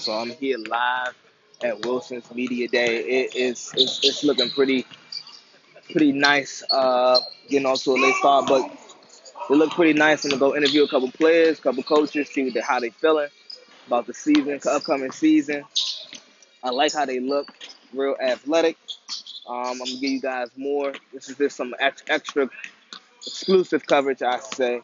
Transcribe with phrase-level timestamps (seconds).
[0.00, 1.14] So I'm here live
[1.62, 3.00] at Wilson's Media Day.
[3.00, 4.86] It is it's, it's looking pretty
[5.90, 6.62] pretty nice.
[6.70, 8.64] Uh, getting off to a late start, but
[9.50, 10.24] it looked pretty nice.
[10.24, 12.88] I'm gonna go interview a couple players, a couple coaches, see what they, how they
[12.88, 13.28] feeling
[13.88, 15.64] about the season, upcoming season.
[16.64, 17.52] I like how they look,
[17.92, 18.78] real athletic.
[19.46, 20.94] Um, I'm gonna give you guys more.
[21.12, 22.48] This is just some ex- extra
[23.18, 24.80] exclusive coverage, I say.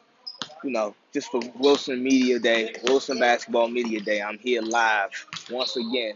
[0.62, 4.20] You know, just for Wilson Media Day, Wilson Basketball Media Day.
[4.20, 5.08] I'm here live
[5.50, 6.12] once again.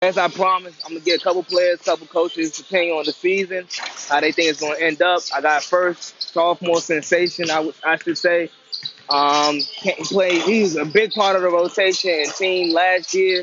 [0.00, 3.66] As I promised, I'm gonna get a couple players, couple coaches, depending on the season,
[4.08, 5.20] how they think it's gonna end up.
[5.34, 8.50] I got first sophomore sensation, I, should say.
[9.10, 9.60] Um,
[10.04, 10.38] play.
[10.38, 13.42] He was a big part of the rotation and team last year.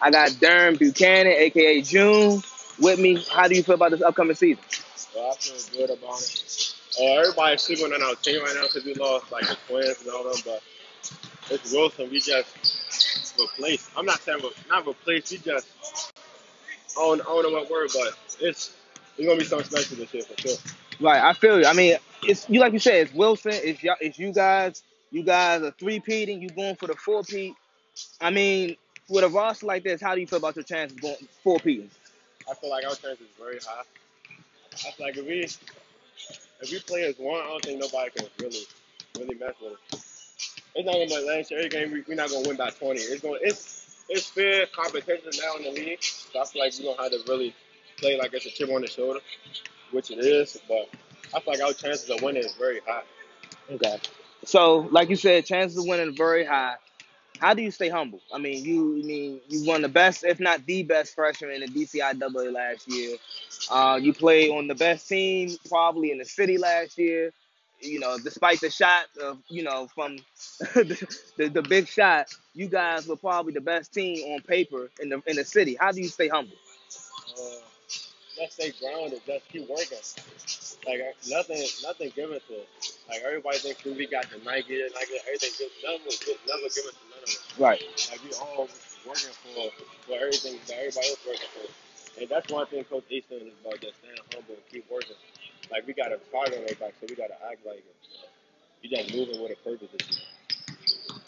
[0.00, 2.42] I got Durham Buchanan, aka June,
[2.78, 3.22] with me.
[3.30, 4.64] How do you feel about this upcoming season?
[5.14, 6.69] Well, I feel good about it.
[7.00, 10.10] Uh, everybody's sleeping on our team right now because we lost like the twins and
[10.10, 10.62] all them, but
[11.50, 12.10] it's Wilson.
[12.10, 13.90] We just replaced.
[13.96, 15.32] I'm not saying re- not replaced.
[15.32, 15.66] We just
[16.98, 18.76] I don't, I don't know what word, but it's
[19.16, 20.56] it's gonna be something special this year for sure.
[21.00, 21.66] Right, I feel you.
[21.66, 24.82] I mean, it's you like you said, it's Wilson, it's y'all, it's you guys.
[25.10, 26.40] You guys are three peating.
[26.40, 27.54] You going for the four peat.
[28.20, 28.76] I mean,
[29.08, 31.90] with a roster like this, how do you feel about your chances going four peating?
[32.48, 33.82] I feel like our chance is very high.
[34.72, 35.48] I feel like if we
[36.62, 38.64] if we play as one, I don't think nobody can really
[39.18, 40.32] really mess with us.
[40.74, 41.60] It's not gonna be last year.
[41.60, 43.00] Every game we, we're not gonna win by 20.
[43.00, 46.02] It's going, to it's it's fair competition now in the league.
[46.02, 47.54] So I feel like we're gonna have to really
[47.98, 49.20] play like it's a chip on the shoulder,
[49.90, 50.58] which it is.
[50.68, 50.88] But
[51.34, 53.02] I feel like our chances of winning is very high.
[53.70, 53.98] Okay.
[54.44, 56.76] So, like you said, chances of winning are very high.
[57.40, 58.20] How do you stay humble?
[58.32, 61.60] I mean, you I mean you won the best, if not the best freshman in
[61.62, 63.16] the DCIAA last year.
[63.70, 67.32] Uh, you played on the best team probably in the city last year.
[67.80, 70.16] You know, despite the shot of you know from
[70.60, 75.08] the, the the big shot, you guys were probably the best team on paper in
[75.08, 75.76] the in the city.
[75.80, 76.56] How do you stay humble?
[77.38, 77.69] Uh,
[78.40, 79.20] just stay grounded.
[79.26, 80.00] Just keep working.
[80.86, 82.98] Like uh, nothing, nothing given to us.
[83.08, 85.52] Like everybody thinks we got the Nike, Nike, everything.
[85.60, 87.54] Just never, just never given to none of us.
[87.58, 87.84] Right.
[88.10, 88.68] Like we all
[89.06, 89.68] working for
[90.06, 91.68] for everything that everybody else working for.
[92.20, 95.16] And that's one thing Coach Easton is about just staying humble and keep working.
[95.70, 97.96] Like we got a target on our back, so we got to act like it.
[98.82, 100.20] You just moving with a purpose.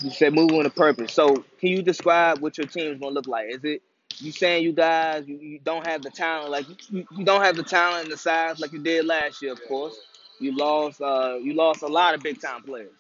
[0.02, 1.12] You said moving with a purpose.
[1.12, 3.48] So, can you describe what your team's gonna look like?
[3.50, 3.82] Is it
[4.22, 7.56] you saying you guys you, you don't have the talent like you, you don't have
[7.56, 9.96] the talent and the size like you did last year, of course.
[10.40, 12.92] You lost uh you lost a lot of big time players.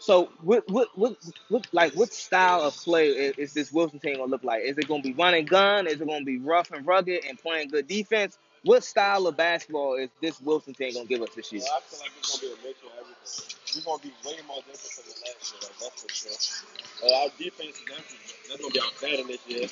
[0.00, 1.16] So what what what
[1.48, 4.64] what like what style of play is, is this Wilson team gonna look like?
[4.64, 5.86] Is it gonna be run and gun?
[5.86, 8.38] Is it gonna be rough and rugged and playing good defense?
[8.64, 11.62] What style of basketball is this Wilson team gonna give us this year?
[11.62, 13.58] Well, I feel like it's gonna be a mix of everything.
[13.76, 17.10] We're gonna be way more different than last year, like that's for sure.
[17.10, 18.18] Uh, our defense is definitely
[18.48, 19.68] that's gonna be outstanding this year.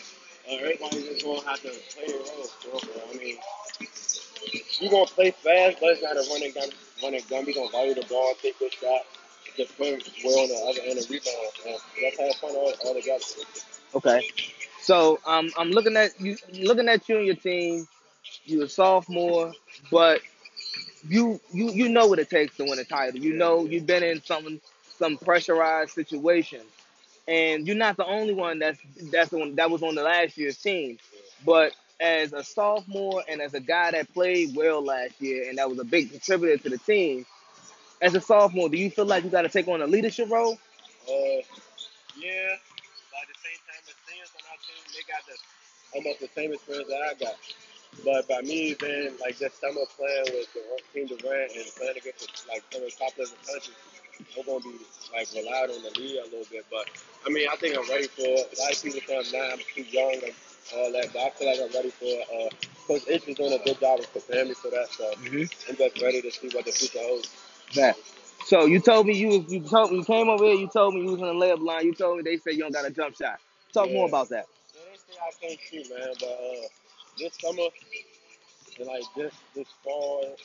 [0.49, 2.49] Everybody's just gonna have to play a role.
[2.65, 3.03] Real.
[3.11, 3.37] I mean,
[4.83, 6.69] we're gonna play fast, but it's not a running gun.
[7.03, 7.45] Running gun.
[7.47, 9.03] We're gonna value the ball, take good shot,
[9.77, 11.37] play well on the other end of rebound.
[11.67, 13.25] And let's fun all, all together.
[13.95, 14.27] Okay.
[14.81, 17.87] So um, I'm looking at you looking at you and your team.
[18.45, 19.53] You're a sophomore,
[19.91, 20.21] but
[21.09, 23.21] you you you know what it takes to win a title.
[23.21, 24.61] You know you've been in some
[24.99, 26.65] some pressurized situations,
[27.31, 28.81] and you're not the only one that's
[29.13, 30.99] that's the one that was on the last year's team.
[31.47, 35.71] But as a sophomore and as a guy that played well last year and that
[35.71, 37.25] was a big contributor to the team,
[38.03, 40.59] as a sophomore, do you feel like you got to take on a leadership role?
[41.09, 41.41] Uh,
[42.19, 42.57] yeah,
[43.15, 45.37] but the same time, the seniors on our team, they got the
[45.95, 47.37] almost the same experience that I got.
[48.05, 50.63] But by me being like just summer playing with the
[50.95, 53.77] Team Durant and playing against the, like some of the top level countries,
[54.39, 54.79] I'm gonna be
[55.13, 56.67] like relied on the lead a little bit.
[56.71, 56.87] But
[57.27, 58.59] I mean, I think I'm ready for it.
[58.59, 60.35] A lot of people I'm not, I'm too young and
[60.77, 62.27] all that, but I feel like I'm ready for it.
[62.31, 62.51] Uh,
[62.87, 65.71] Coach Ish is doing a good job of preparing me for that, so Mm-hmm.
[65.71, 67.29] I'm just ready to see what the future holds.
[67.75, 67.97] That.
[68.45, 70.55] So you told me you was you told me you came over here.
[70.55, 71.87] You told me you was in the layup line.
[71.87, 73.39] You told me they said you don't got a jump shot.
[73.73, 74.47] Talk more about that.
[74.75, 76.69] Yeah, they say I can't shoot, man, but uh,
[77.19, 77.69] this summer
[78.79, 80.37] and like this this fall,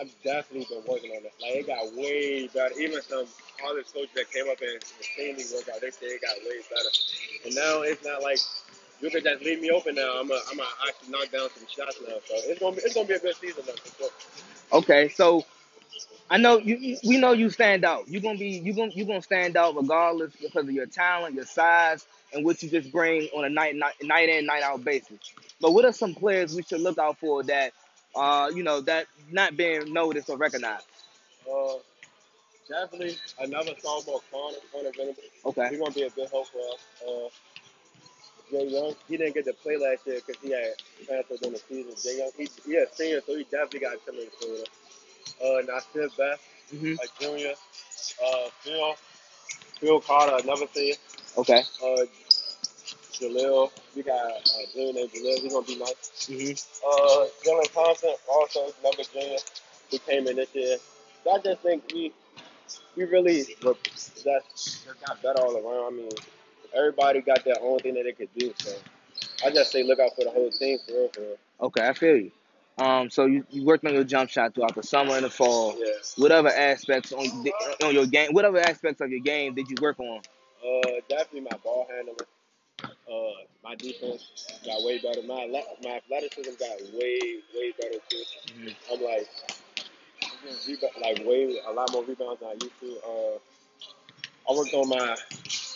[0.00, 1.32] I've definitely been working on it.
[1.40, 2.74] Like it got way better.
[2.80, 3.26] Even some
[3.60, 4.82] college coaches that came up and
[5.16, 6.92] seen me work out, they say it got way better.
[7.46, 8.38] And now it's not like
[9.00, 10.18] you can just leave me open now.
[10.20, 12.16] I'm a, I'm a actually knock down some shots now.
[12.26, 14.10] So it's gonna be it's gonna be a good season though for sure.
[14.72, 15.44] Okay, so
[16.30, 16.76] I know you.
[16.76, 18.08] you- We know you stand out.
[18.08, 21.46] You're gonna be You're gonna You're gonna stand out regardless because of your talent, your
[21.46, 25.18] size, and what you just bring on a night night night in night out basis.
[25.60, 27.72] But what are some players we should look out for that,
[28.14, 30.86] uh, you know, that not being noticed or recognized?
[31.50, 31.74] Uh,
[32.68, 35.22] definitely another sophomore Connor, Connor Venable.
[35.46, 35.68] Okay.
[35.70, 36.80] He's gonna be a good help for us.
[37.06, 37.28] Uh,
[38.50, 40.74] Jay Young, he didn't get to play last year because he had
[41.06, 41.92] transferred during the season.
[42.02, 44.68] Jay Young, he, he a senior, so he definitely got to come in for us.
[45.42, 47.54] Uh, Nasir Best, hmm a junior.
[48.24, 48.94] Uh, Phil,
[49.80, 50.94] Phil Carter, another senior.
[51.36, 51.62] Okay.
[51.84, 52.04] Uh,
[53.20, 54.38] Jalil, we got uh,
[54.72, 55.40] junior named Jalil.
[55.40, 56.26] He's gonna be nice.
[56.26, 59.38] hmm Uh, Dylan Thompson, also another junior,
[59.90, 60.76] who came in this year.
[61.24, 62.12] So I just think we
[62.96, 65.94] we really just got better all around.
[65.94, 66.10] I mean,
[66.74, 68.52] everybody got their own thing that they could do.
[68.58, 68.72] So
[69.44, 71.36] I just say look out for the whole team for real, for real.
[71.60, 72.30] Okay, I feel you.
[72.78, 75.76] Um, so you, you worked on your jump shot throughout the summer and the fall.
[75.78, 75.86] Yeah.
[76.16, 77.26] Whatever aspects on
[77.82, 80.18] on your game, whatever aspects of your game did you work on?
[80.64, 82.16] Uh, definitely my ball handling.
[83.10, 83.32] Uh,
[83.64, 84.22] my defense
[84.64, 85.22] got way better.
[85.22, 85.46] My
[85.82, 87.18] my athleticism got way
[87.54, 88.22] way better too.
[88.54, 88.74] Mhm.
[88.92, 89.28] I'm like,
[90.66, 93.00] reba- like way a lot more rebounds than I used to.
[93.06, 93.38] Uh,
[94.50, 95.16] I worked on my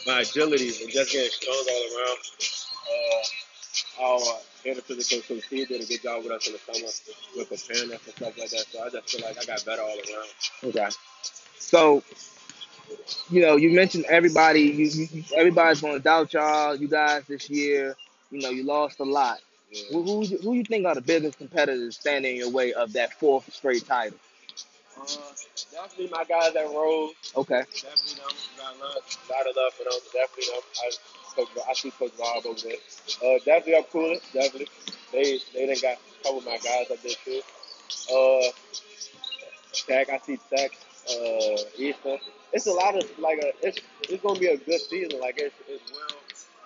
[0.07, 2.19] my agility and just getting strong all around.
[2.93, 3.23] Uh,
[4.03, 4.21] our
[4.65, 6.91] head physical coach he did a good job with us in the summer
[7.37, 8.67] with preparing us and stuff like that.
[8.71, 10.29] So I just feel like I got better all around.
[10.65, 10.89] Okay.
[11.59, 12.03] So,
[13.31, 14.61] you know, you mentioned everybody.
[14.63, 16.75] You, you, everybody's going to doubt y'all.
[16.77, 17.97] You guys this year.
[18.31, 19.39] You know, you lost a lot.
[19.71, 19.83] Yeah.
[19.93, 22.93] Who who, you- who you think are the biggest competitors standing in your way of
[22.95, 24.19] that fourth straight title?
[24.99, 25.05] Uh,
[25.73, 27.13] definitely my guys that rose.
[27.37, 27.63] Okay.
[27.75, 28.37] Definitely them.
[28.59, 30.01] Got a lot, of love for them.
[30.13, 30.63] Definitely them.
[30.85, 30.91] I,
[31.35, 32.77] Coach, I see Coach Bob over there.
[33.25, 34.17] Uh, definitely up cooler.
[34.33, 34.69] Definitely.
[35.13, 37.41] They they done got a couple of my guys up there too.
[38.15, 38.51] Uh,
[39.87, 40.73] Tech, I see Tech.
[41.11, 42.19] Uh, Eastern.
[42.53, 43.53] It's a lot of like a.
[43.67, 45.21] It's it's gonna be a good season.
[45.21, 46.19] Like it's it's well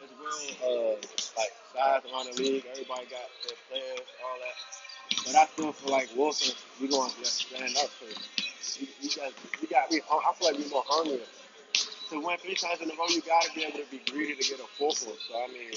[0.03, 0.97] it's well uh
[1.37, 2.65] like size around the league.
[2.71, 5.25] Everybody got their players, all that.
[5.25, 8.07] But I still feel like Wilson, we gonna just stand up for.
[8.81, 10.03] We, we got we got we.
[10.03, 11.21] I feel like we're more hungry
[12.11, 14.49] to win three times in a row, you gotta be able to be greedy to
[14.49, 15.17] get a fourth one.
[15.29, 15.73] So I mean,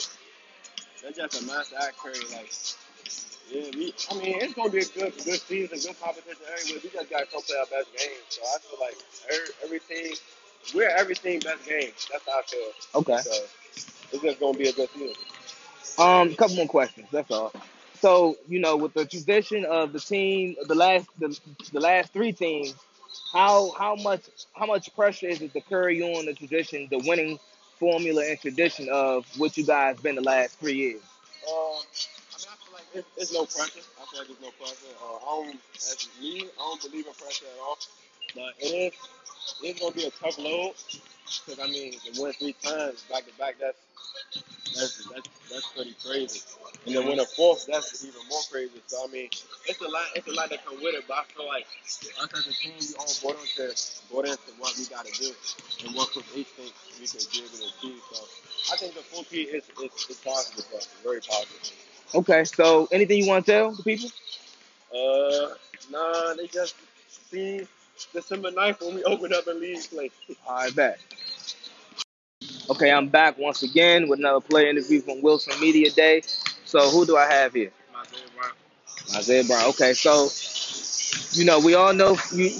[1.01, 2.19] that's just a master act carry.
[2.31, 2.51] Like,
[3.51, 3.93] yeah, we.
[4.11, 6.81] I mean, it's gonna be a good, good season, good competition everywhere.
[6.83, 8.17] We just gotta come play our best game.
[8.29, 8.97] So I feel like
[9.31, 10.15] every, every team,
[10.75, 11.91] we're every team best game.
[12.11, 13.01] That's how I feel.
[13.01, 13.17] Okay.
[13.17, 13.31] So
[14.11, 15.15] it's just gonna be a good season.
[15.97, 17.07] Um, a couple more questions.
[17.11, 17.51] That's all.
[17.99, 21.37] So, you know, with the tradition of the team, the last the,
[21.73, 22.75] the last three teams,
[23.33, 24.21] how how much
[24.53, 27.39] how much pressure is it to carry on the tradition, the winning
[27.77, 31.01] formula and tradition of what you guys been the last three years?
[31.47, 31.79] Uh,
[32.93, 33.85] I mean, I feel like it's, it's no pressure.
[34.01, 34.93] I feel like there's no pressure.
[35.03, 37.77] Uh, I don't, as me, I don't believe in pressure at all.
[38.35, 38.93] But it is,
[39.63, 40.73] it's gonna be a tough load
[41.45, 43.77] because I mean, to win three times back to back, that's
[44.75, 46.41] that's that's that's pretty crazy.
[46.85, 48.81] And then win a fourth, that's even more crazy.
[48.87, 49.29] So I mean,
[49.65, 51.05] it's a lot, it's a lot that come with it.
[51.07, 53.75] But I feel like us as a team, we all bought into
[54.11, 55.31] bought into what we got to do
[55.85, 58.01] and what Coach H thinks we can be able to achieve.
[58.13, 61.88] So I think the full team is is, is positive for very positive.
[62.13, 64.09] Okay, so anything you want to tell the people?
[64.91, 65.53] Uh,
[65.91, 66.75] nah, they just
[67.29, 67.67] see
[68.13, 70.09] December 9th when we open up in league play.
[70.47, 70.99] All right, back.
[72.69, 76.21] Okay, I'm back once again with another player interview from Wilson Media Day.
[76.65, 77.71] So who do I have here?
[78.05, 78.51] Favorite Brown.
[79.15, 79.69] Isaiah Brown.
[79.69, 80.29] Okay, so
[81.39, 82.51] you know we all know you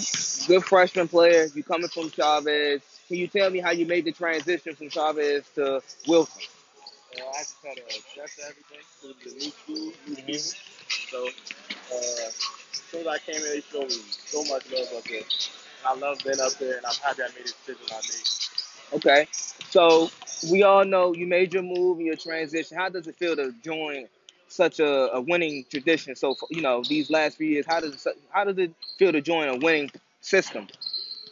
[0.48, 1.48] good freshman player.
[1.54, 2.82] You coming from Chavez.
[3.08, 6.42] Can you tell me how you made the transition from Chavez to Wilson?
[7.18, 8.84] Uh, I just had to adjust to everything.
[9.04, 10.36] It was a new school, new people.
[11.10, 12.36] So, uh, as
[12.92, 15.22] soon as I came here, they showed me so much love up here.
[15.22, 18.28] And I love being up here, and I'm happy I made the decision I made.
[18.94, 19.28] Okay,
[19.70, 20.10] so
[20.52, 22.78] we all know you made your move and your transition.
[22.78, 24.08] How does it feel to join
[24.48, 26.16] such a, a winning tradition?
[26.16, 29.22] So you know these last few years, how does it, how does it feel to
[29.22, 29.90] join a winning
[30.22, 30.68] system?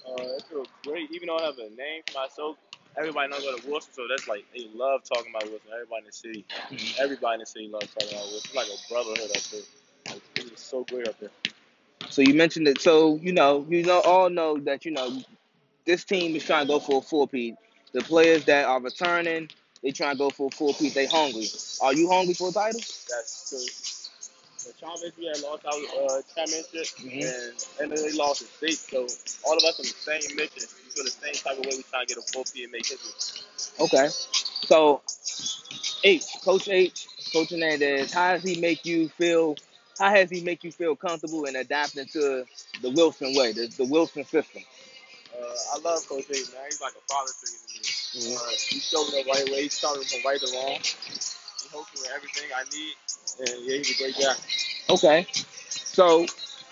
[0.07, 1.11] Uh, it feels great.
[1.11, 2.57] Even though I have a name for myself,
[2.97, 5.69] everybody knows about Wilson, so that's like they love talking about Wilson.
[5.73, 7.01] Everybody in the city, mm-hmm.
[7.03, 8.41] everybody in the city loves talking about Wilson.
[8.45, 10.13] It's like a brotherhood up there.
[10.13, 11.29] Like, it is so great up there.
[12.09, 12.81] So you mentioned it.
[12.81, 15.21] So you know, you know, all know that you know
[15.85, 17.55] this team is trying to go for a four-peat.
[17.93, 19.49] The players that are returning,
[19.81, 20.93] they trying to go for a four-peat.
[20.93, 21.47] They hungry.
[21.81, 22.81] Are you hungry for a title?
[23.09, 23.96] That's true.
[24.79, 27.23] Chavez, we had lost our uh, championship, Mhm.
[27.23, 28.77] and and then they lost the state.
[28.77, 29.07] So
[29.45, 30.67] all of us on the same mission.
[30.85, 31.77] We feel the same type of way.
[31.77, 33.43] We trying to get a four-peat and make history.
[33.79, 34.09] Okay.
[34.67, 35.01] So
[36.03, 39.55] H, Coach H, Coach Hernandez, how does he make you feel?
[39.99, 42.45] How has he make you feel comfortable in adapting to
[42.81, 44.61] the Wilson way, the, the Wilson system?
[45.33, 45.45] Uh,
[45.75, 46.63] I love Coach H, man.
[46.65, 48.33] He's like a father figure to me.
[48.33, 48.37] Mhm.
[48.37, 49.63] Uh, he showed me the right way.
[49.63, 50.79] He started from right to wrong.
[51.79, 52.93] Me with everything I need,
[53.39, 54.33] and yeah, he's a great guy.
[54.93, 55.27] Okay.
[55.67, 56.25] So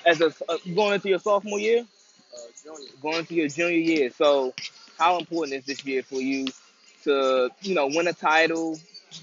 [0.05, 1.85] as a uh, going into your sophomore year,
[2.33, 2.89] Uh, junior.
[3.01, 4.09] going into your junior year.
[4.11, 4.53] So,
[4.97, 6.45] how important is this year for you
[7.03, 8.79] to, you know, win a title,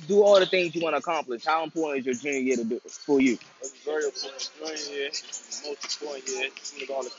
[0.06, 1.44] do all the things you want to accomplish?
[1.44, 3.38] How important is your junior year to do for you?
[3.60, 4.50] It's very important.
[4.58, 5.10] Junior year
[5.66, 6.48] most important year.
[6.76, 7.10] You know, all the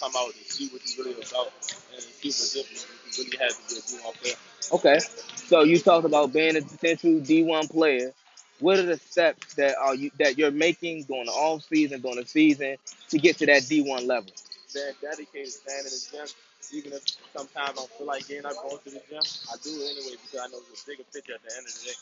[0.00, 1.52] come out and see what you're really about
[1.92, 4.34] and see what you really have to be a D1 player.
[4.72, 4.98] Okay.
[5.36, 8.12] So you talked about being a potential D1 player.
[8.60, 12.16] What are the steps that are you that you're making during the off season, during
[12.16, 12.76] the season,
[13.10, 14.32] to get to that D1 level?
[14.66, 16.26] Staying dedicated, staying in the gym.
[16.72, 17.02] Even if
[17.34, 20.16] sometimes I don't feel like getting up going to the gym, I do it anyway
[20.22, 21.96] because I know there's a bigger picture at the end of the day.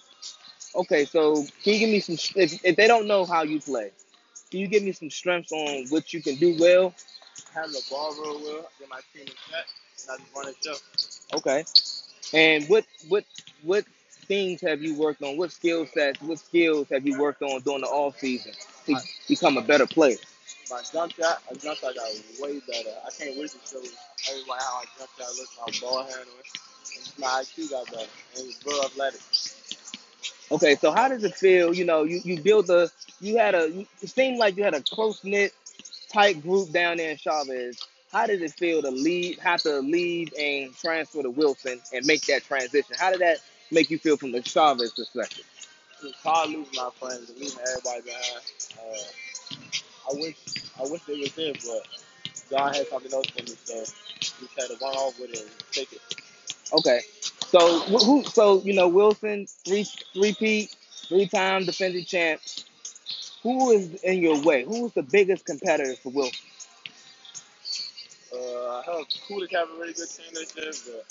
[0.74, 2.16] Okay, so can you give me some?
[2.36, 3.92] If, if they don't know how you play,
[4.50, 6.94] can you give me some strengths on what you can do well?
[7.54, 9.66] Having the ball real well, get my team in check,
[10.02, 11.38] and I just run the show.
[11.38, 11.64] Okay.
[12.34, 13.24] And what what
[13.62, 13.84] what
[14.26, 15.36] things have you worked on?
[15.36, 16.20] What skill sets?
[16.20, 18.52] What skills have you worked on during the off season
[18.86, 18.96] to
[19.28, 20.16] become a better player?
[20.70, 22.08] My jump shot, my jump shot got
[22.40, 22.90] way better.
[23.06, 23.80] I can't wait to show
[24.30, 26.26] everybody how I jump shot looks, my ball handling,
[26.96, 29.20] and my IQ got better, and it's real athletic.
[30.52, 31.74] Okay, so how does it feel?
[31.74, 32.90] You know, you you built a,
[33.20, 35.52] you had a, it seemed like you had a close knit,
[36.12, 37.78] tight group down there in Chavez.
[38.12, 42.22] How did it feel to leave, have to leave and transfer to Wilson and make
[42.26, 42.94] that transition?
[42.98, 43.38] How did that
[43.72, 45.44] make you feel from the Chavez perspective?
[46.02, 48.42] It's hard losing my friends and leaving everybody behind.
[48.78, 50.36] Uh, I wish,
[50.78, 51.86] I wish they was there, but
[52.50, 53.84] God had something else for me, so
[54.20, 56.00] just had to run off with it and take it.
[56.72, 57.00] Okay,
[57.46, 58.24] so who?
[58.24, 60.74] So you know, Wilson, three three-peat,
[61.08, 62.40] three time defending champ.
[63.42, 64.64] Who is in your way?
[64.64, 66.46] Who is the biggest competitor for Wilson?
[68.32, 71.04] Uh, I heard Coolidge have a really good team this year, but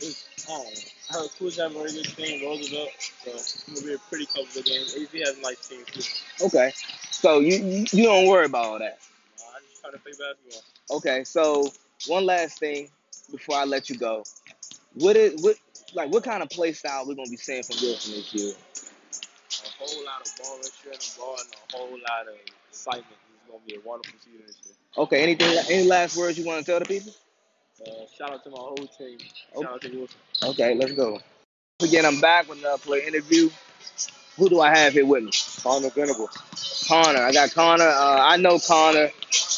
[0.00, 0.70] it's, I don't know.
[1.10, 2.90] I heard Coolidge have a really good team, Roosevelt,
[3.24, 4.94] so it's going to be a pretty couple of games.
[4.94, 6.46] AZ has a nice team, too.
[6.46, 6.72] Okay,
[7.10, 8.98] so you, you don't worry about all that.
[9.84, 10.96] Uh, I just try to play basketball.
[10.98, 11.70] Okay, so
[12.06, 12.88] one last thing
[13.30, 14.24] before I let you go.
[14.94, 15.56] What is what
[15.94, 18.52] like what kind of play style we're gonna be seeing from Wilson this year?
[18.52, 22.34] A whole lot of ball and shit and ball and a whole lot of
[22.68, 23.06] excitement.
[23.34, 24.74] It's going to be a wonderful season this year.
[24.98, 27.12] Okay, anything any last words you want to tell the people?
[27.86, 29.18] Uh, shout out to my whole team.
[29.52, 30.16] Shout out to Wilson.
[30.42, 31.20] Okay, let's go.
[31.82, 33.50] Again, I'm back with another play interview.
[34.36, 35.30] Who do I have here with me?
[35.62, 36.28] Connor Venable.
[36.88, 37.20] Connor.
[37.20, 37.84] I got Connor.
[37.84, 39.10] Uh, I know Connor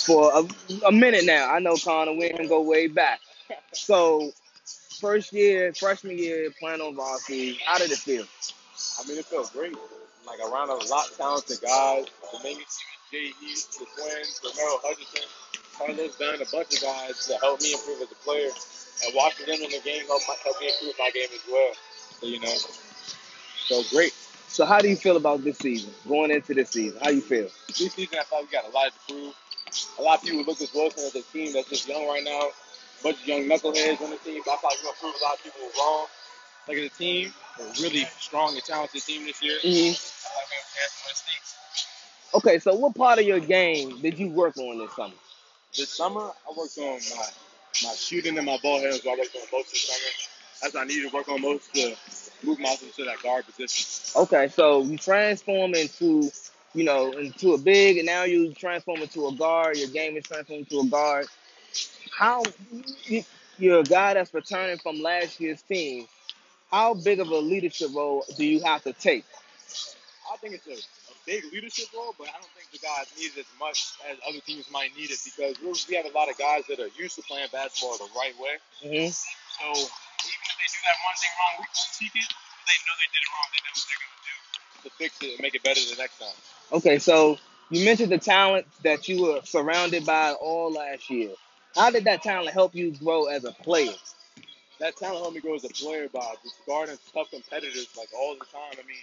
[0.07, 1.51] for a, a minute now.
[1.51, 2.13] I know Connor.
[2.13, 3.21] We can go way back.
[3.73, 4.31] So,
[5.01, 7.59] first year, freshman year, playing on varsity.
[7.67, 8.25] How did it feel?
[9.01, 9.77] I mean, it felt great.
[10.27, 12.07] Like around a lot of talented guys.
[12.33, 12.79] Dominguez,
[13.11, 13.33] J.E.,
[13.79, 15.29] the twins, Romero Hutchinson,
[15.77, 18.51] Carlos Dunn, a bunch of guys that helped me improve as a player.
[19.05, 21.73] And watching them in the game helped, my, helped me improve my game as well.
[22.21, 22.57] So, you know,
[23.67, 24.15] so great.
[24.49, 25.91] So, how do you feel about this season?
[26.09, 27.49] Going into this season, how you feel?
[27.69, 29.35] This season, I thought we got a lot to prove.
[29.99, 32.41] A lot of people look at Wilson as a team that's just young right now.
[32.41, 34.43] A bunch of young knuckleheads on the team.
[34.45, 36.07] But I thought were going to prove a lot of people wrong.
[36.69, 39.59] Like as a team, a really strong and talented team this year.
[39.63, 41.57] hmm I thought we have a chance to win state.
[42.35, 45.15] Okay, so what part of your game did you work on this summer?
[45.77, 47.27] This summer, I worked on my
[47.85, 49.07] my shooting and my ball handles.
[49.07, 50.69] I worked on most this summer.
[50.69, 51.95] As I needed to work on most to
[52.43, 54.21] move myself into that guard position.
[54.23, 56.31] Okay, so you transform into,
[56.77, 59.79] you know, into a big, and now you transform into a guard.
[59.79, 61.27] Your game is transformed into a guard.
[62.13, 62.43] How
[63.05, 63.25] you,
[63.59, 66.07] you're a guy that's returning from last year's team.
[66.71, 69.25] How big of a leadership role do you have to take?
[70.33, 73.33] I think it's a, a big leadership role, but I don't think the guys need
[73.37, 76.29] it as much as other teams might need it because we're, we have a lot
[76.29, 78.57] of guys that are used to playing basketball the right way.
[78.85, 82.31] hmm So even if they do that one thing wrong, we critique it.
[82.69, 83.49] They know they did it wrong.
[83.55, 84.37] They know what they're gonna do
[84.85, 86.37] to fix it and make it better the next time.
[86.73, 87.39] Okay, so
[87.71, 91.31] you mentioned the talent that you were surrounded by all last year.
[91.75, 93.93] How did that talent help you grow as a player?
[94.81, 98.35] That talent helped me grow as a player by just guarding tough competitors like all
[98.35, 98.73] the time.
[98.73, 98.97] I mean,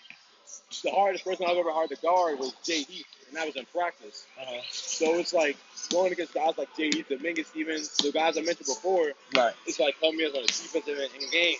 [0.84, 4.26] the hardest person I've ever had to guard was JD, and that was in practice.
[4.40, 4.62] Uh-huh.
[4.70, 5.58] So it's like
[5.92, 9.12] going against guys like JD, Dominguez, even the guys I mentioned before.
[9.36, 9.54] Right.
[9.66, 11.56] It's like helping me as on the defensive end in game.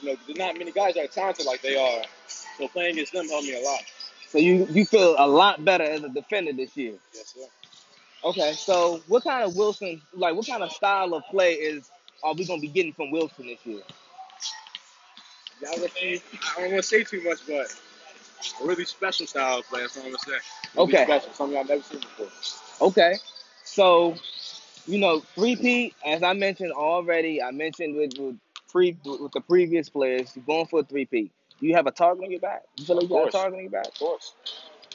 [0.00, 2.04] You know, there's not many guys that are talented like they are.
[2.58, 3.82] So playing against them helped me a lot.
[4.34, 6.94] So you you feel a lot better as a defender this year.
[7.14, 7.46] Yes, sir.
[8.24, 11.88] Okay, so what kind of Wilson, like what kind of style of play is
[12.20, 13.82] are we gonna be getting from Wilson this year?
[15.62, 16.20] Y'all gonna see,
[16.56, 17.72] I don't want to say too much, but
[18.60, 19.82] a really special style of play.
[19.82, 20.32] That's what I'm gonna say.
[20.74, 21.04] Really Okay.
[21.04, 22.88] Special, something I've never seen before.
[22.88, 23.14] Okay,
[23.62, 24.16] so
[24.88, 28.36] you know, three-peat, as I mentioned already, I mentioned with with,
[28.68, 31.30] pre, with the previous players, you're going for a three-peat.
[31.60, 32.62] Do you have a target on your back?
[32.76, 33.88] You feel like you got a target on your back?
[33.88, 34.34] Of course.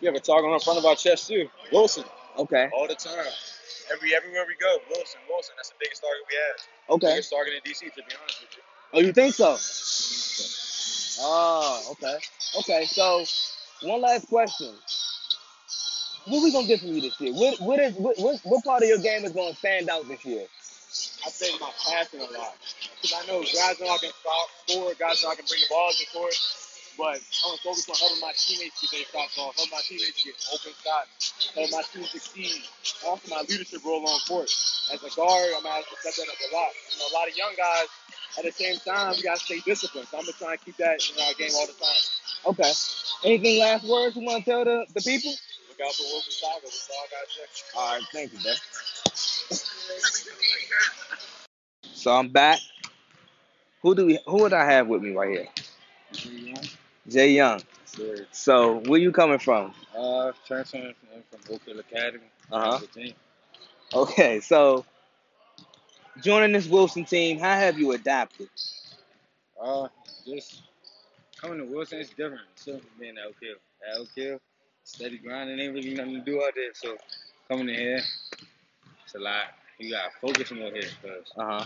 [0.02, 1.50] We have a target on the front of our chest too.
[1.72, 2.04] Wilson.
[2.38, 3.26] Okay, All the time.
[3.92, 5.54] every everywhere we go, Wilson, Wilson.
[5.58, 6.96] That's the biggest target we have.
[6.96, 7.14] Okay.
[7.16, 8.64] Biggest target in DC, to be honest with you.
[8.94, 9.58] Oh, you think so?
[11.22, 12.18] Oh, okay.
[12.60, 13.26] Okay, so
[13.82, 14.74] one last question.
[16.28, 17.34] What we gonna get from you this year?
[17.34, 20.24] What what is what what, what part of your game is gonna stand out this
[20.24, 20.46] year?
[21.26, 22.56] I think my passing a lot.
[23.00, 25.72] Because I know guys know I can stop, score, guys know I can bring the
[25.72, 26.36] balls to court.
[27.00, 29.80] But I want to focus on helping my teammates get their shots off, helping my
[29.88, 32.60] teammates get open shots, helping my team succeed.
[33.08, 34.52] Also, my leadership role on court.
[34.92, 36.76] As a guard, I'm going to have to step that up a lot.
[36.92, 37.88] You know, a lot of young guys,
[38.36, 40.12] at the same time, we got to stay disciplined.
[40.12, 42.04] So I'm going to try and keep that in our game all the time.
[42.52, 42.72] Okay.
[43.24, 45.32] Anything last words you wanna tell the, the people?
[45.70, 46.62] Look out for Wilson Tiger.
[46.64, 47.78] That's all I got to.
[47.78, 48.54] All right, thank you, bro.
[51.94, 52.60] So I'm back.
[53.82, 55.48] Who do we who would I have with me right here?
[57.08, 57.62] Jay Young.
[57.96, 58.18] Sure.
[58.32, 59.74] So where you coming from?
[59.98, 62.26] Uh, transferring from, from Oak Hill Academy.
[62.52, 62.80] Uh-huh.
[63.94, 64.86] Okay, so
[66.22, 68.50] joining this Wilson team, how have you adapted?
[69.62, 69.88] Uh,
[70.26, 70.62] just
[71.42, 72.42] coming to Wilson is different.
[72.56, 73.56] So being at Oak Hill.
[73.90, 74.40] At Oak Hill,
[74.84, 76.72] steady grinding, ain't really nothing to do out there.
[76.74, 76.98] So
[77.48, 78.02] coming in here,
[79.06, 79.54] it's a lot.
[79.80, 81.66] You gotta focus more here because Uh huh.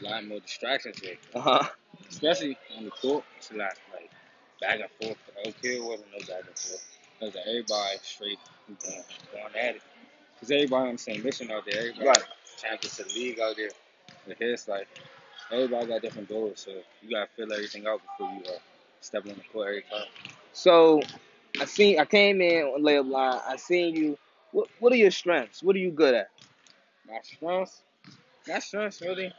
[0.00, 1.16] A lot more distractions here.
[1.34, 1.68] Uh huh.
[2.10, 4.10] Especially on the court, it's a lot like
[4.60, 5.18] back and forth.
[5.46, 6.86] Oak Hill wasn't no back and forth.
[7.20, 8.38] It was like everybody straight
[8.68, 9.82] going, going at it.
[10.34, 11.80] Because everybody on the same mission out there.
[11.80, 12.22] Everybody Right.
[12.60, 13.70] trying to get to the league out there.
[14.26, 14.88] But here it's like
[15.52, 16.72] everybody got different goals, so
[17.02, 18.58] you gotta fill everything out before you uh,
[19.00, 20.06] step on the court every time.
[20.52, 21.00] So
[21.60, 23.40] I seen I came in on layup line.
[23.48, 24.18] I seen you.
[24.52, 25.62] What what are your strengths?
[25.62, 26.28] What are you good at?
[27.08, 27.82] My strengths,
[28.48, 29.32] my strengths really.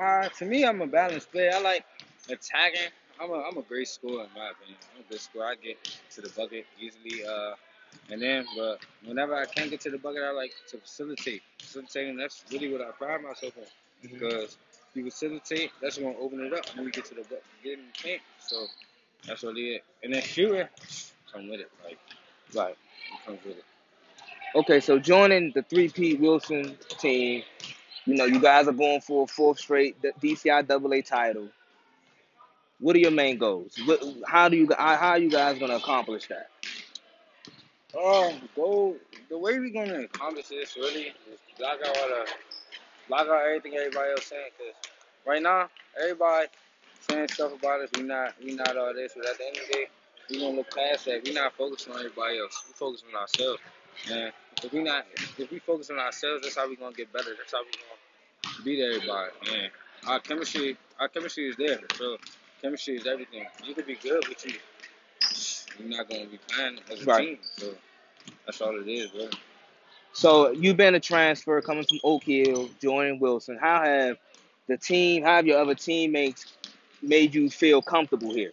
[0.00, 1.52] Uh, to me, I'm a balanced player.
[1.54, 1.84] I like
[2.28, 2.90] attacking.
[3.20, 4.78] I'm a I'm a great scorer in my opinion.
[4.94, 5.46] I'm a good scorer.
[5.46, 5.78] I get
[6.14, 7.24] to the bucket easily.
[7.26, 7.54] Uh,
[8.10, 11.42] and then, but whenever I can't get to the bucket, I like to facilitate.
[11.58, 13.64] Facilitating, that's really what I pride myself on.
[14.02, 14.56] Because
[14.90, 17.74] if you facilitate, that's gonna open it up when we get to the bucket, get
[17.74, 18.22] in the paint.
[18.46, 18.66] So
[19.26, 19.84] that's really it.
[20.02, 20.68] And then shooting,
[21.32, 21.70] come with it.
[21.84, 21.98] Like,
[22.54, 22.72] Right.
[22.76, 23.64] it comes with it.
[24.54, 27.42] Okay, so joining the three-peat Wilson team,
[28.06, 31.48] you know, you guys are going for a fourth straight DCIAA title.
[32.80, 33.76] What are your main goals?
[33.86, 36.50] What, how do you how are you guys gonna accomplish that?
[37.96, 38.96] Um, go
[39.28, 42.26] the way we're gonna accomplish this really is block out all the
[43.08, 44.50] block out everything everybody else saying.
[44.56, 44.90] Cause
[45.26, 45.68] right now
[46.00, 46.46] everybody
[47.08, 47.90] saying stuff about us.
[47.96, 49.86] We not we not all this, but at the end of the day,
[50.30, 51.24] we gonna look past that.
[51.24, 52.64] We not focused on everybody else.
[52.68, 53.60] We focus on ourselves.
[54.12, 54.32] And
[54.64, 55.06] if we not
[55.38, 57.30] if we focus on ourselves, that's how we gonna get better.
[57.36, 59.32] That's how we gonna beat everybody.
[59.52, 59.70] And
[60.08, 61.80] our chemistry our chemistry is there.
[61.96, 62.16] So
[62.62, 63.46] chemistry is everything.
[63.64, 64.54] You could be good, but you
[65.78, 67.28] you're not gonna be playing as a Right.
[67.28, 67.38] team.
[67.56, 67.74] So
[68.46, 69.28] that's all it is, bro.
[70.12, 73.58] So you've been a transfer coming from Oak Hill, joining Wilson.
[73.60, 74.16] How have
[74.68, 76.58] the team, how have your other teammates
[77.02, 78.52] made you feel comfortable here?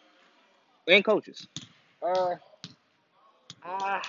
[0.88, 1.48] And coaches.
[2.02, 2.36] Uh,
[3.64, 4.02] I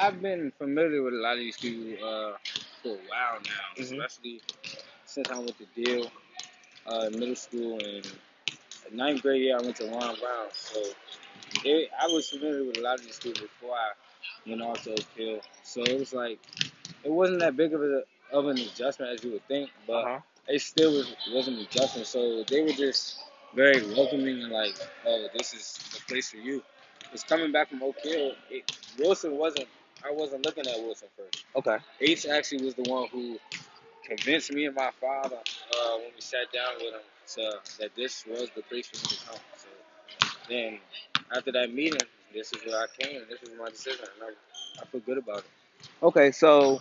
[0.00, 2.36] I've been familiar with a lot of these people uh,
[2.82, 4.04] for a while now, Mhm.
[4.04, 4.42] especially
[5.06, 6.10] since I went to Deal,
[6.86, 8.06] uh, middle school, and
[8.92, 10.48] ninth grade year I went to Ron Brown.
[10.52, 10.82] So
[11.64, 13.92] it, I was familiar with a lot of these people before I
[14.48, 15.40] went off to Oak Hill.
[15.64, 16.40] So it was like
[17.04, 20.20] it wasn't that big of a of an adjustment as you would think, but Uh-huh.
[20.48, 22.06] it still was was an adjustment.
[22.06, 23.18] So they were just
[23.54, 24.74] very welcoming and like,
[25.06, 26.62] oh, this is the place for you.
[27.12, 28.32] It's coming back from Oak Hill.
[28.50, 28.64] It,
[28.98, 29.68] Wilson wasn't.
[30.04, 31.44] I wasn't looking at Wilson first.
[31.56, 31.78] Okay.
[32.00, 33.38] H actually was the one who
[34.04, 37.00] convinced me and my father uh, when we sat down with him
[37.34, 39.40] to, that this was the place for me to come.
[39.56, 40.78] So then
[41.36, 42.00] after that meeting,
[42.32, 43.20] this is where I came.
[43.28, 44.34] This was my decision, and
[44.78, 45.88] I, I feel good about it.
[46.02, 46.80] Okay, so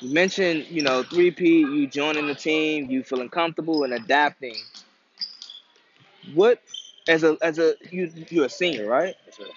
[0.00, 4.56] you mentioned, you know, 3P, you joining the team, you feeling comfortable and adapting.
[6.34, 6.60] What
[7.08, 9.14] as a as a you you're a senior, right?
[9.26, 9.48] Yes.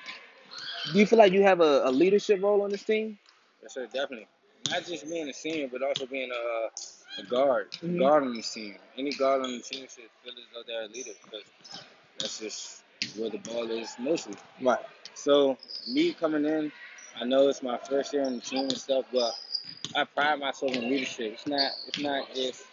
[0.91, 3.17] Do you feel like you have a, a leadership role on this team?
[3.62, 4.28] Yes, sir, definitely.
[4.69, 7.95] Not just being a senior, but also being a, a guard, Mhm.
[7.95, 8.75] a guard on the team.
[8.97, 11.43] Any guard on the team should feel as though they're a leader because
[12.17, 12.84] that's just
[13.17, 14.36] where the ball is mostly.
[14.62, 14.80] Right.
[15.13, 16.71] So me coming in,
[17.19, 19.34] I know it's my first year on the team and stuff, but
[19.95, 21.34] I pride myself in leadership.
[21.34, 22.63] It's not it's not just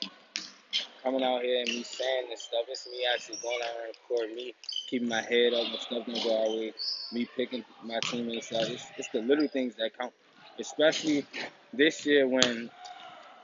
[1.03, 2.65] coming out here and me saying this stuff.
[2.69, 4.55] It's me actually going out on the court, me
[4.87, 6.73] keeping my head up when stuff don't go our way,
[7.13, 8.63] me picking my teammates up.
[8.69, 10.13] It's, it's the little things that count,
[10.59, 11.25] especially
[11.73, 12.71] this year when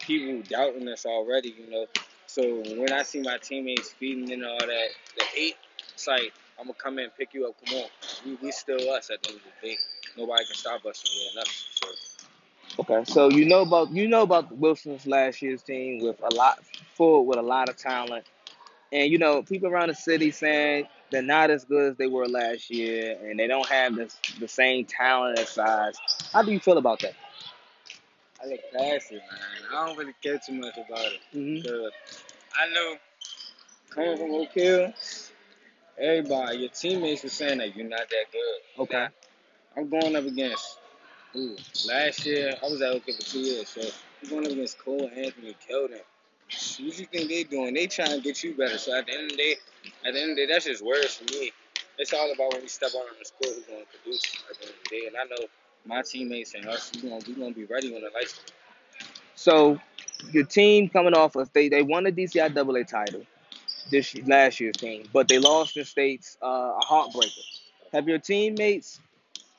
[0.01, 1.55] people doubting us already.
[1.59, 1.87] You know,
[2.27, 2.43] so
[2.77, 5.57] when I see my teammates feeding and all that, the hate,
[5.95, 7.55] it's like I'm gonna come in and pick you up.
[7.65, 7.87] Come on,
[8.25, 9.77] we, we still us at the end of the day.
[10.17, 11.67] Nobody can stop us from being us.
[11.75, 11.89] So
[12.79, 16.35] Okay, so you know about you know about the Wilson's last year's team with a
[16.35, 16.59] lot
[16.95, 18.25] full with a lot of talent,
[18.91, 22.27] and you know people around the city saying they're not as good as they were
[22.27, 25.97] last year, and they don't have the the same talent and size.
[26.33, 27.15] How do you feel about that?
[28.43, 29.41] I look past it, man.
[29.73, 31.21] I don't really care too much about it.
[31.33, 31.93] hmm Because
[32.61, 32.97] I know
[33.91, 34.93] coming from Oak Hill,
[36.01, 38.83] everybody, your teammates were saying that you're not that good.
[38.83, 39.09] Okay.
[39.77, 40.79] I'm going up against
[41.37, 41.57] ooh,
[41.89, 43.83] last year I was at Oak Hill for two years, so
[44.23, 46.01] I'm going up against Cole, Anthony, Keldon.
[46.01, 47.75] What do you think they doing?
[47.75, 48.79] They trying to get you better.
[48.79, 49.57] So at the end of the day,
[50.05, 51.53] at the end of the day, that's just words for me.
[51.99, 54.59] It's all about when we step out on the court, who's going to produce at
[54.59, 55.07] the end of the day.
[55.07, 55.49] And I know
[55.85, 58.41] my teammates and us, we going we gonna be ready when the lights.
[59.35, 59.79] So
[60.31, 63.23] your team coming off of they they won the DCIAA title
[63.91, 67.43] this last year's team, but they lost in states uh, a heartbreaker.
[67.93, 69.01] Have your teammates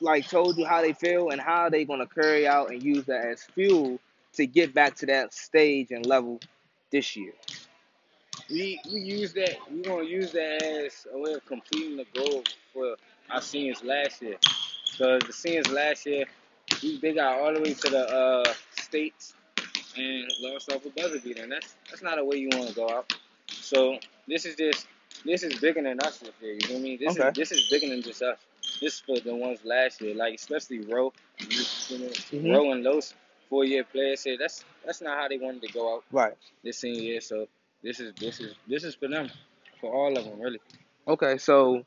[0.00, 3.24] like told you how they feel and how they gonna carry out and use that
[3.26, 3.98] as fuel
[4.34, 6.40] to get back to that stage and level
[6.90, 7.32] this year?
[8.50, 9.56] We we use that.
[9.70, 12.42] We gonna use that as a way of completing the goal
[12.72, 12.96] for
[13.30, 14.36] our seniors last year.
[14.90, 16.24] Because the seniors last year,
[16.82, 19.34] we, they got all the way to the uh, states
[19.96, 22.74] and lost off a buzzer beater, and that's that's not a way you want to
[22.74, 23.12] go out.
[23.48, 24.86] So this is just
[25.24, 26.52] this is bigger than us this year.
[26.54, 26.98] You know what I mean?
[27.00, 27.28] This Okay.
[27.28, 28.38] is this is bigger than just us.
[28.80, 32.52] This is for the ones last year, like especially Roe, you, know, Mhm.
[32.52, 33.14] Roe and those
[33.48, 36.34] four year players that's that's not how they wanted to go out Right.
[36.62, 37.20] this senior year.
[37.20, 37.48] So
[37.84, 39.30] this is this is this is for them,
[39.80, 40.58] for all of them, really.
[41.06, 41.84] Okay, so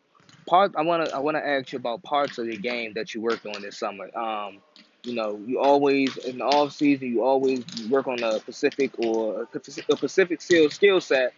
[0.48, 3.46] part I wanna I wanna ask you about parts of your game that you worked
[3.48, 4.16] on this summer.
[4.16, 4.60] Um,
[5.04, 9.48] you know, you always in the off season you always work on a Pacific or
[9.54, 11.34] a Pacific skill skill set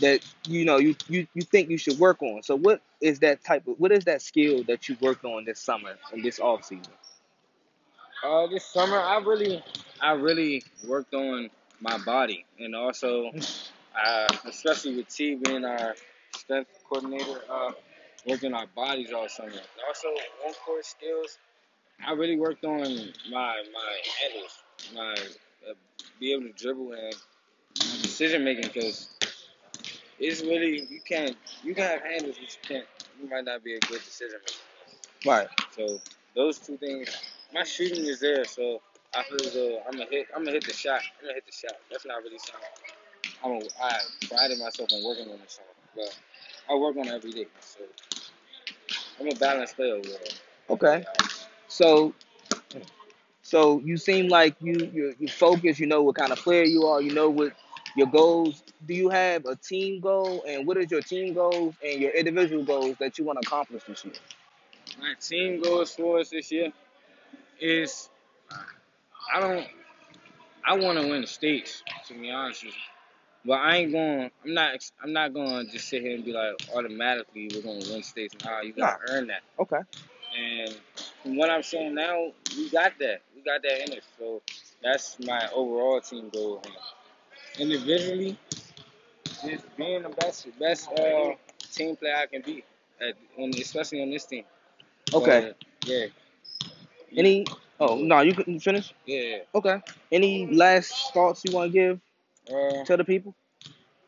[0.00, 2.42] that you know you, you you think you should work on.
[2.42, 5.60] So what is that type of what is that skill that you worked on this
[5.60, 6.92] summer and this off season?
[8.24, 9.62] Uh, this summer I really
[10.00, 13.30] I really worked on my body and also
[14.04, 15.94] uh, especially with T being our
[16.34, 17.72] strength coordinator, uh,
[18.26, 19.50] working our bodies all summer.
[19.86, 20.08] Also
[20.46, 21.38] on court skills,
[22.06, 22.80] I really worked on
[23.30, 24.62] my my handles,
[24.94, 25.14] my
[25.68, 25.74] uh,
[26.20, 27.14] be able to dribble and
[28.02, 29.08] decision making because
[30.18, 32.86] it's really you can't you can have handles but you can't
[33.20, 34.60] you might not be a good decision maker.
[35.26, 35.48] Right.
[35.76, 35.98] So
[36.36, 37.08] those two things,
[37.52, 38.80] my shooting is there, so
[39.16, 41.00] I feel as though I'm gonna hit I'm gonna hit the shot.
[41.18, 41.76] I'm gonna hit the shot.
[41.90, 42.68] That's not really something
[43.44, 45.64] I'm I prided myself on working on this, song,
[45.94, 46.18] but
[46.70, 47.46] I work on it every day.
[47.60, 47.80] So
[49.20, 50.18] I'm a balanced player overall.
[50.70, 51.04] Okay.
[51.68, 52.14] So
[53.42, 56.84] so you seem like you you you focus, you know what kind of player you
[56.86, 57.52] are, you know what
[57.96, 58.62] your goals.
[58.86, 62.64] Do you have a team goal and what is your team goals and your individual
[62.64, 64.14] goals that you want to accomplish this year?
[65.00, 66.72] My team goals for us this year
[67.60, 68.08] is
[69.34, 69.66] I don't
[70.64, 72.97] I want to win the states to be honest with you.
[73.48, 74.30] But I ain't going.
[74.44, 74.90] I'm not.
[75.02, 78.02] I'm not going to just sit here and be like automatically we're going to win
[78.02, 78.36] states.
[78.44, 79.40] Nah, you got to earn that.
[79.58, 79.78] Okay.
[80.38, 80.76] And
[81.22, 83.22] from what I'm saying now, we got that.
[83.34, 84.04] We got that in us.
[84.18, 84.42] So
[84.82, 86.60] that's my overall team goal.
[87.58, 88.38] And individually,
[89.24, 91.30] just being the best, best uh,
[91.72, 92.64] team player I can be,
[93.00, 94.44] at, on, especially on this team.
[95.14, 95.54] Okay.
[95.80, 96.06] But, yeah.
[97.16, 97.46] Any
[97.80, 98.92] oh no, you can finish?
[99.06, 99.38] Yeah.
[99.54, 99.80] Okay.
[100.12, 102.00] Any last thoughts you want to give
[102.48, 103.34] Uh, to the people?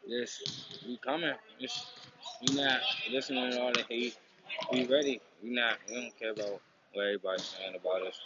[0.07, 0.41] Yes,
[0.87, 1.35] we coming.
[1.61, 1.87] Just
[2.41, 4.17] we not listening to all the hate.
[4.73, 5.21] We ready.
[5.43, 5.77] We not.
[5.89, 6.61] We don't care about
[6.95, 8.21] what everybody's saying about us.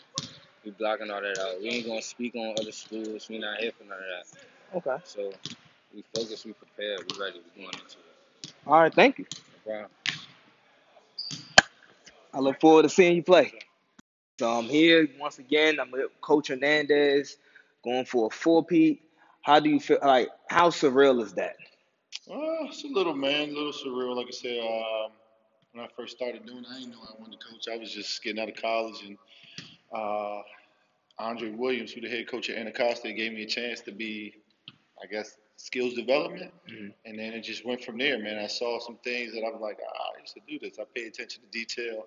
[0.64, 1.60] We blocking all that out.
[1.60, 3.28] We ain't gonna speak on other schools.
[3.28, 4.88] We not here for none of that.
[4.88, 5.02] Okay.
[5.04, 5.32] So
[5.94, 6.44] we focus.
[6.44, 7.00] We prepared.
[7.10, 7.42] We ready.
[7.56, 8.54] We going into it.
[8.66, 9.26] All right, thank you.
[9.66, 9.86] No.
[12.32, 13.52] I look forward to seeing you play.
[14.38, 15.78] So I'm here once again.
[15.78, 17.36] I'm with Coach Hernandez,
[17.84, 19.03] going for a four-peat.
[19.44, 19.98] How do you feel?
[20.02, 21.56] Like, how surreal is that?
[22.30, 24.16] Uh, it's a little man, a little surreal.
[24.16, 25.12] Like I said, um,
[25.72, 27.68] when I first started doing, it, I didn't know I wanted to coach.
[27.70, 29.18] I was just getting out of college, and
[29.94, 30.40] uh,
[31.18, 34.34] Andre Williams, who the head coach at Anacostia, gave me a chance to be,
[35.02, 36.94] I guess, skills development, Mhm.
[37.04, 38.18] and then it just went from there.
[38.18, 40.78] Man, I saw some things that I was like, ah, I used to do this.
[40.78, 42.06] I pay attention to detail,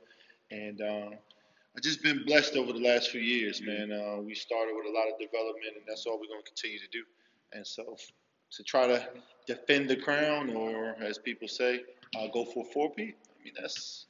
[0.50, 1.14] and um,
[1.76, 3.92] I've just been blessed over the last few years, man.
[3.92, 6.80] Uh, we started with a lot of development, and that's all we're going to continue
[6.80, 7.04] to do.
[7.54, 7.98] And so,
[8.52, 9.08] to try to
[9.46, 11.84] defend the crown, or as people say,
[12.18, 13.16] uh, go for a four-peat.
[13.40, 14.06] I mean, that's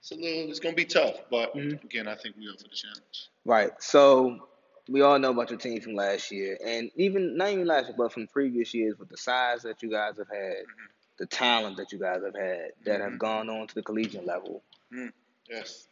[0.00, 0.48] it's a little.
[0.50, 1.82] It's going to be tough, but Mhm.
[1.82, 3.28] again, I think we're up for the challenge.
[3.44, 3.70] Right.
[3.82, 4.48] So
[4.88, 7.96] we all know about your team from last year, and even not even last year,
[7.98, 10.64] but from previous years, with the size that you guys have had,
[11.18, 13.18] the talent that you guys have had, that have Mhm.
[13.18, 14.62] gone on to the collegiate level
[15.48, 15.88] Yes,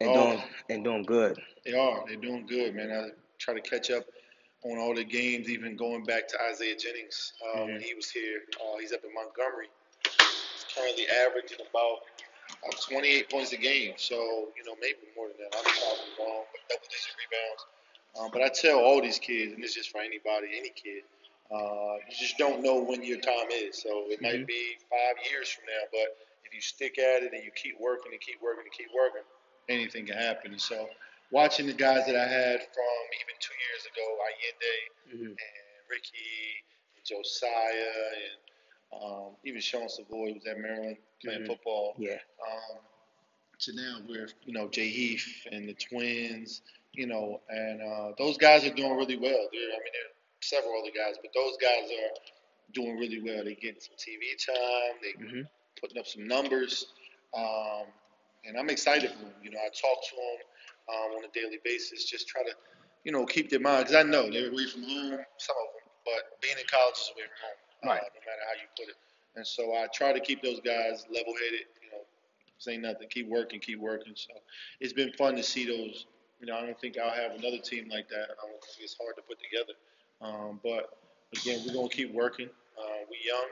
[0.00, 0.30] and Oh.
[0.30, 1.42] doing and doing good.
[1.64, 2.04] they are.
[2.06, 2.92] They're doing good, man.
[2.92, 4.04] I try to catch up
[4.72, 7.32] on all the games, even going back to Isaiah Jennings.
[7.54, 7.82] Um, Mhm.
[7.82, 8.44] He was here.
[8.60, 9.68] Uh, he's up in Montgomery.
[10.04, 12.04] He's currently averaging about
[12.64, 13.94] uh, 28 points a game.
[13.96, 15.56] So, you know, maybe more than that.
[15.56, 17.66] I'm probably wrong, but double digit rebounds.
[18.18, 21.04] Um, but I tell all these kids, and this is just for anybody, any kid,
[21.50, 23.80] uh, you just don't know when your time is.
[23.80, 24.46] So it might Mhm.
[24.46, 28.12] be five years from now, but if you stick at it and you keep working
[28.12, 29.22] and keep working and keep working,
[29.68, 30.52] anything can happen.
[30.52, 30.90] And so
[31.32, 35.30] watching the guys that I had from even two years ago, Allende Mhm.
[35.30, 36.64] and Ricky
[36.96, 38.40] and Josiah and
[39.02, 41.46] um, even Sean Savoy was at Maryland playing Mhm.
[41.46, 41.94] football.
[41.98, 42.20] Yeah.
[42.46, 42.78] Um,
[43.60, 46.62] to now where you know Jay Heath and the Twins,
[46.92, 49.48] you know, and uh, those guys are doing really well.
[49.52, 52.14] There, I mean, there are several other guys, but those guys are
[52.72, 53.44] doing really well.
[53.44, 55.00] They're getting some TV time.
[55.02, 55.48] They Mhm.
[55.80, 56.86] putting up some numbers,
[57.34, 57.86] um,
[58.44, 59.34] and I'm excited for them.
[59.42, 60.38] You know, I talk to them
[60.88, 62.52] um, on a daily basis, just try to,
[63.04, 65.86] you know, keep their mind because I know they're away from home, some of them,
[66.04, 67.58] but being in college is away from home,
[67.90, 68.00] Right.
[68.00, 68.96] uh, no matter how you put it.
[69.36, 71.66] And so I try to keep those guys level-headed.
[71.84, 72.02] You know,
[72.58, 74.14] say nothing, keep working, keep working.
[74.16, 74.32] So
[74.80, 76.06] it's been fun to see those.
[76.40, 78.28] You know, I don't think I'll have another team like that.
[78.30, 79.74] I don't think it's hard to put together.
[80.20, 80.98] Um, but
[81.40, 82.48] again, we're gonna keep working.
[82.78, 83.50] Uh, we young,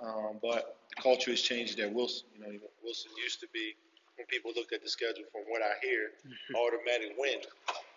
[0.00, 2.26] um, but the culture has changed at Wilson.
[2.34, 3.74] You know, Wilson used to be
[4.20, 6.12] when people looked at the schedule, from what I hear,
[6.54, 7.40] automatic win.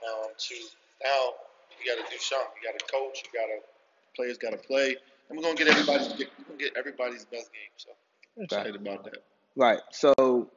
[0.07, 0.55] Um, to
[1.03, 1.35] now,
[1.75, 2.47] you got to do something.
[2.63, 3.23] You got to coach.
[3.27, 3.59] You got to
[4.15, 4.95] players got to play,
[5.27, 7.73] and we're gonna get everybody's get, we're gonna get everybody's best game.
[7.75, 7.89] So
[8.37, 9.23] excited about that.
[9.57, 9.79] Right.
[9.91, 10.49] So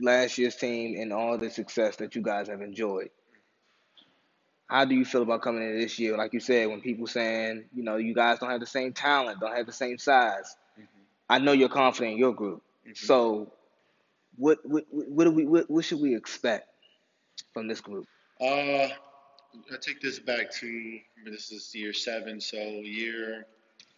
[0.00, 3.10] last year's team and all the success that you guys have enjoyed.
[4.68, 6.16] How do you feel about coming into this year?
[6.16, 9.40] Like you said, when people saying, you know, you guys don't have the same talent,
[9.40, 10.56] don't have the same size.
[11.28, 12.62] I know you're confident in your group.
[12.86, 12.96] Mhm.
[12.96, 13.52] So
[14.40, 16.68] what what what do we what, what should we expect
[17.52, 18.06] from this group?
[18.40, 18.88] Uh,
[19.72, 23.46] I take this back to this is year seven, so year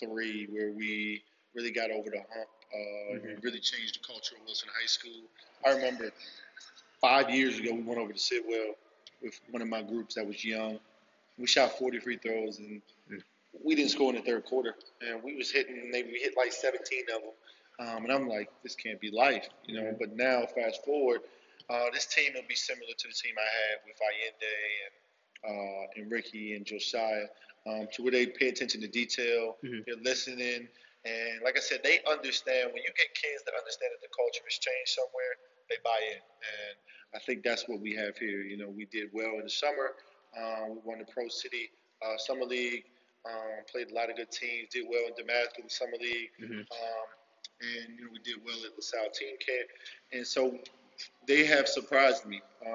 [0.01, 1.23] three where we
[1.55, 2.49] really got over the hump.
[2.75, 3.43] Uh, Mhm.
[3.45, 5.21] Really changed the culture of Wilson High School.
[5.65, 6.11] I remember
[7.01, 8.75] five years ago we went over to Sidwell
[9.23, 10.81] with one of my groups that was young.
[11.39, 13.23] We shot 40 free throws and Mm.
[13.63, 15.91] we didn't score in the third quarter, and we was hitting.
[15.91, 17.31] Maybe we hit like 17 of them,
[17.83, 19.97] um, and I'm like, this can't be life, you know.
[19.99, 21.21] But now, fast forward,
[21.71, 24.95] uh, this team will be similar to the team I had with Allende and
[25.45, 27.27] uh, and Ricky and Josiah,
[27.67, 29.85] um, to where they pay attention to detail, Mhm.
[29.87, 30.69] they're listening,
[31.05, 32.73] and like I said, they understand.
[32.73, 35.33] When you get kids that understand that the culture has changed somewhere,
[35.69, 36.75] they buy in, and
[37.15, 38.43] I think that's what we have here.
[38.43, 39.97] You know, we did well in the summer.
[40.39, 41.71] Uh, we won the Pro City
[42.07, 42.85] uh, Summer League.
[43.25, 44.69] Um, played a lot of good teams.
[44.73, 46.31] Did well in Damascus in the Summer League.
[46.41, 46.61] Mhm.
[46.71, 47.07] Um,
[47.63, 49.69] and you know we did well at LaSalle Team Camp.
[50.13, 50.59] And so
[51.27, 52.41] they have surprised me.
[52.67, 52.73] Um,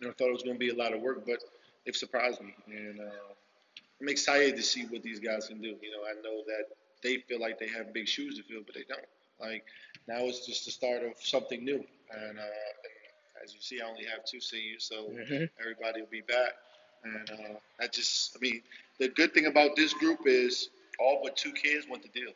[0.00, 1.38] you know, I thought it was going to be a lot of work, but
[1.84, 3.32] they've surprised me, and uh,
[4.00, 5.68] I'm excited to see what these guys can do.
[5.82, 6.66] You know, I know that
[7.02, 9.00] they feel like they have big shoes to fill, but they don't.
[9.40, 9.64] Like
[10.06, 13.88] now, it's just the start of something new, and, uh, and as you see, I
[13.88, 15.48] only have two seniors, so Mhm.
[15.60, 16.52] everybody will be back.
[17.04, 18.62] And uh, I just, I mean,
[18.98, 22.32] the good thing about this group is all but two kids went to Deal.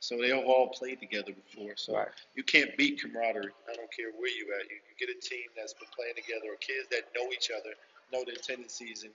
[0.00, 1.72] So they have all played together before.
[1.76, 2.08] So Right.
[2.34, 3.52] you can't beat camaraderie.
[3.70, 4.70] I don't care where you at.
[4.70, 7.70] You, you get a team that's been playing together, or kids that know each other,
[8.12, 9.12] know their tendencies, and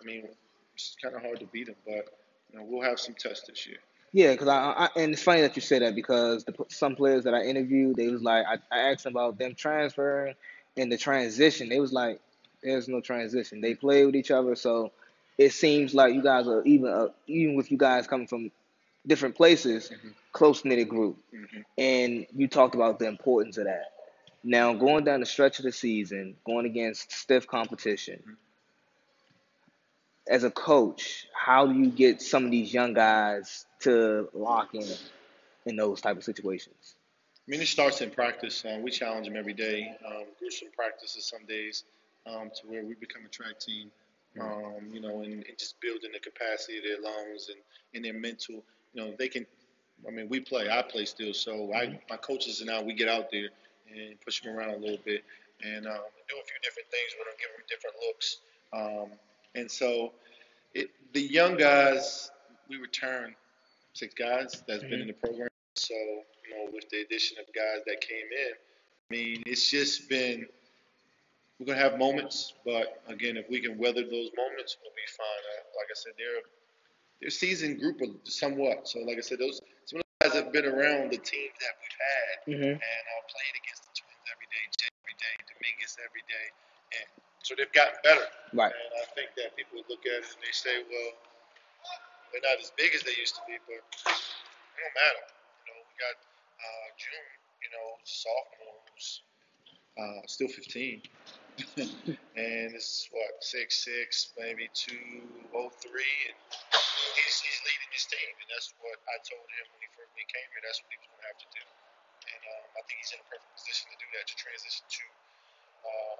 [0.00, 0.28] I mean,
[0.74, 1.76] it's kind of hard to beat them.
[1.84, 2.08] But
[2.52, 3.78] you know, we'll have some tests this year.
[4.12, 7.24] Yeah, because I, I and it's funny that you say that because the, some players
[7.24, 10.34] that I interviewed, they was like, I, I asked them about them transferring
[10.76, 11.68] and the transition.
[11.68, 12.20] They was like,
[12.62, 13.60] there's no transition.
[13.60, 14.92] They play with each other, so
[15.36, 18.50] it seems like you guys are even uh, even with you guys coming from
[19.06, 20.14] different places, Mhm.
[20.32, 21.18] close knitted group.
[21.32, 21.64] Mhm.
[21.76, 23.92] And you talked about the importance of that.
[24.44, 28.22] Now going down the stretch of the season, going against stiff competition.
[28.26, 28.36] Mhm.
[30.28, 34.86] As a coach, how do you get some of these young guys to lock in
[35.64, 36.96] in those type of situations?
[37.46, 38.62] I mean, it starts in practice.
[38.62, 39.96] Uh, we challenge them every day.
[40.04, 41.84] Um, gruesome practices some days
[42.26, 43.90] um, to where we become a track team.
[44.38, 47.58] Um, you know, and, and just building the capacity of their lungs and,
[47.94, 48.62] and their mental.
[48.94, 49.46] You know, they can.
[50.06, 50.70] I mean, we play.
[50.70, 51.34] I play still.
[51.34, 53.48] So I, my coaches and I, we get out there
[53.90, 55.24] and push them around a little bit
[55.62, 55.98] and um,
[56.28, 58.38] do a few different things with them, give them different looks.
[58.72, 59.18] Um,
[59.54, 60.12] and so,
[60.74, 62.30] it, the young guys,
[62.68, 63.34] we return
[63.94, 65.48] six guys that's been in the program.
[65.74, 70.08] So, you know, with the addition of guys that came in, I mean, it's just
[70.08, 70.46] been,
[71.58, 75.08] we're going to have moments, but again, if we can weather those moments, we'll be
[75.16, 75.42] fine.
[75.56, 76.57] Uh, like I said, they're, they're
[77.26, 78.86] a seasoned group of somewhat.
[78.88, 81.74] So, like I said, those, some of the guys have been around the teams that
[81.80, 82.80] we've had Mm-hmm.
[82.80, 86.46] and uh, played against the Twins every day, Jay every day, Dominguez every day.
[86.96, 87.08] And
[87.44, 88.24] so they've gotten better.
[88.56, 88.72] Right.
[88.72, 91.10] And I think that people look at it and they say, well,
[92.32, 95.24] they're not as big as they used to be, but it don't matter.
[95.68, 97.28] You know, we got uh, June,
[97.60, 99.08] you know, sophomore who's
[100.00, 101.02] uh, still 15.
[101.76, 104.94] and it's what six six, maybe two
[105.54, 106.38] oh three, and
[107.24, 110.48] he's he's leading his team, and that's what I told him when he first came
[110.54, 110.62] here.
[110.62, 111.64] That's what he was going to have to do,
[112.32, 115.04] and um, I think he's in a perfect position to do that to transition to
[115.84, 116.16] uh,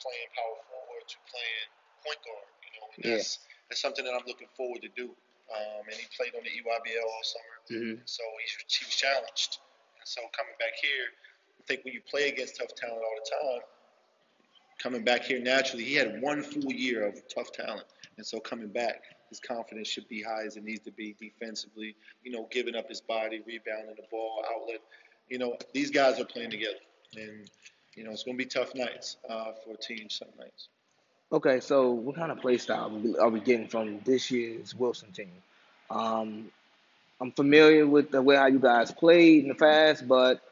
[0.00, 1.68] playing power forward to playing
[2.02, 2.48] point guard.
[2.62, 5.14] You know, and that's that's something that I'm looking forward to do.
[5.52, 7.96] Um, and he played on the EYBL all summer, Mhm.
[8.08, 9.60] so he, he was challenged,
[10.00, 11.12] and so coming back here,
[11.60, 13.62] I think when you play against tough talent all the time
[14.78, 17.86] coming back here naturally, he had one full year of tough talent.
[18.16, 19.02] And so coming back,
[19.32, 22.86] his confidence should be high as it needs to be defensively, you know, giving up
[22.86, 24.82] his body, rebounding the ball, outlet.
[25.30, 26.76] You know, these guys are playing together.
[27.16, 27.50] And,
[27.94, 30.68] you know, it's going to be tough nights uh, for teams some nights.
[31.32, 35.32] Okay, so what kind of play style are we getting from this year's Wilson team?
[35.88, 36.50] Um,
[37.18, 40.42] I'm familiar with the way how you guys played in the past, but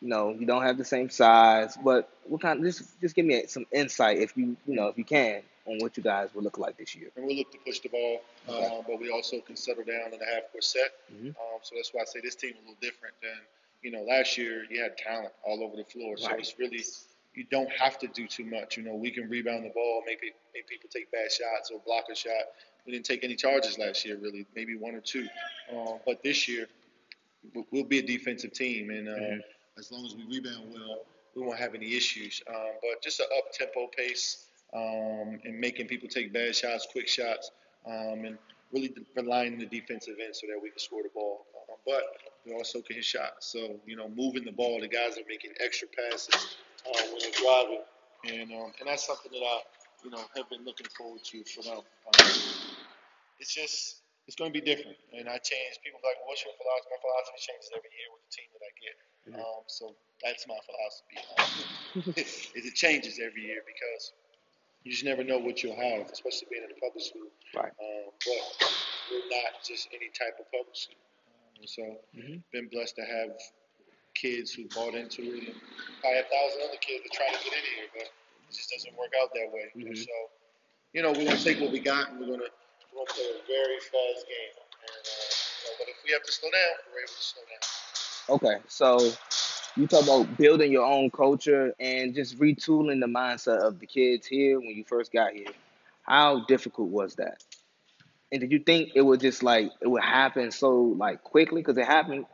[0.00, 1.76] you know you don't have the same size.
[1.76, 2.60] But what kind?
[2.64, 5.96] Just just give me some insight, if you you know if you can, on what
[5.96, 7.10] you guys will look like this year.
[7.16, 8.66] And we'll look to push the ball, Okay.
[8.66, 10.90] uh, but we also can settle down in a half court set.
[11.12, 11.28] Mhm.
[11.28, 13.38] Um, so that's why I say this team is a little different than,
[13.82, 16.16] you know, last year you had talent all over the floor.
[16.16, 16.82] So it's really,
[17.34, 18.76] you don't have to do too much.
[18.76, 21.78] You know, we can rebound the ball, make, it, make people take bad shots or
[21.80, 22.32] block a shot.
[22.84, 25.28] We didn't take any charges last year, really, maybe one or two.
[25.70, 26.68] Um, but this year,
[27.70, 28.90] we'll- be a defensive team.
[28.90, 29.40] And uh, Mhm.
[29.78, 32.42] as long as we rebound well, we won't have any issues.
[32.48, 37.08] Um, but just an up tempo pace um, and making people take bad shots, quick
[37.08, 37.50] shots,
[37.86, 38.38] um, and
[38.72, 41.46] really relying on the defensive end so that we can score the ball.
[41.70, 42.02] Um, but
[42.46, 43.50] we also can hit shots.
[43.52, 46.56] So, you know, moving the ball, the guys are making extra passes
[46.86, 47.82] uh, when they're driving.
[48.30, 49.58] And, um, and that's something that I,
[50.04, 51.82] you know, have been looking forward to for them.
[51.82, 52.30] Um,
[53.40, 54.96] it's just, it's going to be different.
[55.16, 55.80] And I change.
[55.82, 56.94] People are like, what's your philosophy?
[56.94, 58.96] My philosophy changes every year with the team that I get.
[59.28, 61.18] Um, so that's my philosophy.
[61.36, 64.12] Um, is it changes every year because
[64.84, 67.28] you just never know what you'll have, especially being in a public school.
[67.54, 67.72] Right.
[67.80, 68.72] Um, but
[69.10, 70.96] we're not just any type of public school.
[71.58, 71.82] Um, so
[72.16, 72.42] Mhm.
[72.52, 73.36] been blessed to have
[74.14, 75.60] kids who bought into it, and
[76.00, 78.94] probably a thousand other kids that try to get in here, but it just doesn't
[78.96, 79.70] work out that way.
[79.76, 79.96] Mhm.
[79.96, 80.30] So,
[80.92, 82.50] you know, we're gonna take what we got, and we're gonna
[82.92, 84.50] we're gonna play a very fast game.
[84.56, 87.42] And, uh, you know, but if we have to slow down, we're able to slow
[87.44, 87.60] down.
[88.30, 88.98] Okay, so
[89.76, 94.26] you talk about building your own culture and just retooling the mindset of the kids
[94.26, 95.46] here when you first got here.
[96.02, 97.42] How difficult was that?
[98.32, 101.60] And did you think it would just like it would happen so like quickly?
[101.60, 102.26] Because it happened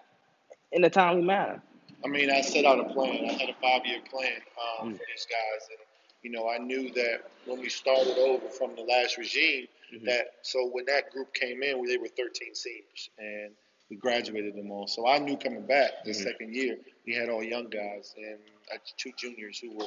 [0.72, 1.62] in a timely manner.
[2.05, 3.29] I mean, I set out a plan.
[3.29, 4.40] I had a five-year plan
[4.81, 4.92] um, Mm.
[4.99, 5.79] for these guys, and
[6.22, 10.05] you know, I knew that when we started over from the last regime, Mhm.
[10.07, 13.53] that so when that group came in, they were 13 seniors, and
[13.90, 14.87] we graduated them all.
[14.88, 16.14] So I knew coming back the Mhm.
[16.14, 18.40] second year, we had all young guys and
[18.72, 19.87] uh, two juniors who were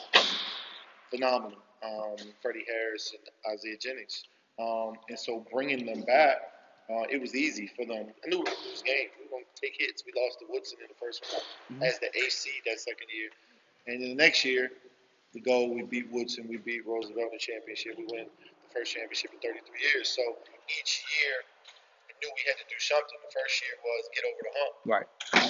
[1.09, 4.25] phenomenal, um, Freddie Harris and Isaiah Jennings.
[4.59, 6.37] Um, and so bringing them back,
[6.89, 8.13] uh, it was easy for them.
[8.25, 9.11] I knew we were going to lose games.
[9.19, 10.03] We were going to take hits.
[10.05, 11.83] We lost to Woodson in the first one Mhm.
[11.87, 13.29] as the AC that second year.
[13.87, 14.71] And then the next year,
[15.33, 17.97] we go, we beat Woodson, we beat Roosevelt in the championship.
[17.97, 20.09] We win the first championship in 33 years.
[20.09, 20.23] So
[20.79, 21.35] each year,
[22.21, 23.17] knew we had to do something.
[23.23, 25.07] The first year was get over the hump Right.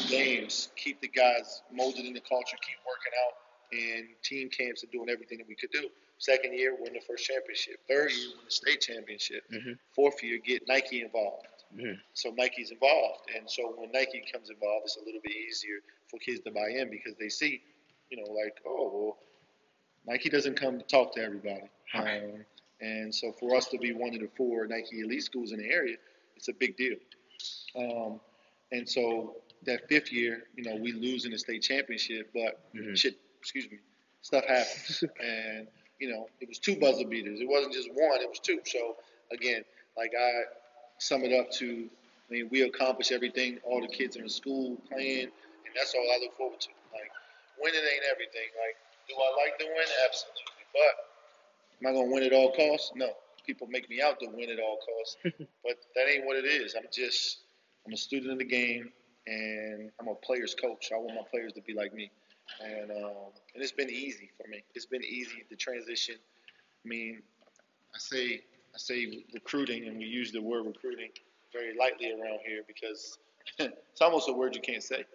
[0.10, 3.34] games, keep the guys molded in the culture, keep working out,
[3.72, 5.90] and team camps and doing everything that we could do.
[6.18, 7.80] Second year, win the first championship.
[7.88, 9.44] Third year, win the state championship.
[9.50, 9.80] Mhm.
[9.96, 11.48] Fourth year, get Nike involved.
[11.74, 12.02] Mhm.
[12.14, 16.18] So Nike's involved, and so when Nike comes involved, it's a little bit easier for
[16.20, 17.62] kids to buy in because they see,
[18.10, 19.20] you know, like, oh, well,
[20.06, 21.70] Nike doesn't come to talk to everybody.
[21.94, 22.24] Right.
[22.24, 22.46] Um,
[22.82, 25.70] and so for us to be one of the four Nike elite schools in the
[25.70, 25.98] area,
[26.40, 26.96] it's a big deal.
[27.76, 28.22] Um,
[28.72, 32.98] and so that fifth year, you know, we lose in the state championship, but Mhm.
[32.98, 33.80] shit, excuse me,
[34.22, 35.04] stuff happens.
[35.20, 35.68] and,
[36.00, 37.42] you know, it was two buzzer beaters.
[37.42, 38.62] It wasn't just one, it was two.
[38.66, 38.96] So,
[39.32, 39.66] again,
[39.98, 40.44] like I
[41.00, 41.90] sum it up to,
[42.30, 46.10] I mean, we accomplish everything, all the kids in the school playing, and that's all
[46.10, 46.70] I look forward to.
[46.94, 47.12] Like,
[47.60, 48.48] winning ain't everything.
[48.56, 48.78] Like,
[49.10, 49.88] do I like to win?
[50.06, 50.44] Absolutely.
[50.72, 50.94] But
[51.82, 52.94] am I going to win at all costs?
[52.96, 53.14] No.
[53.50, 55.18] People make me out to win at all costs,
[55.64, 56.76] but that ain't what it is.
[56.78, 57.40] I'm just,
[57.84, 58.92] I'm a student of the game,
[59.26, 60.92] and I'm a player's coach.
[60.94, 62.12] I want my players to be like me,
[62.64, 64.64] and um, and it's been easy for me.
[64.76, 66.14] It's been easy the transition.
[66.86, 67.24] I mean,
[67.96, 68.44] I say
[68.76, 71.10] I say recruiting, and we use the word recruiting
[71.52, 73.18] very lightly around here because
[73.58, 75.06] it's almost a word you can't say.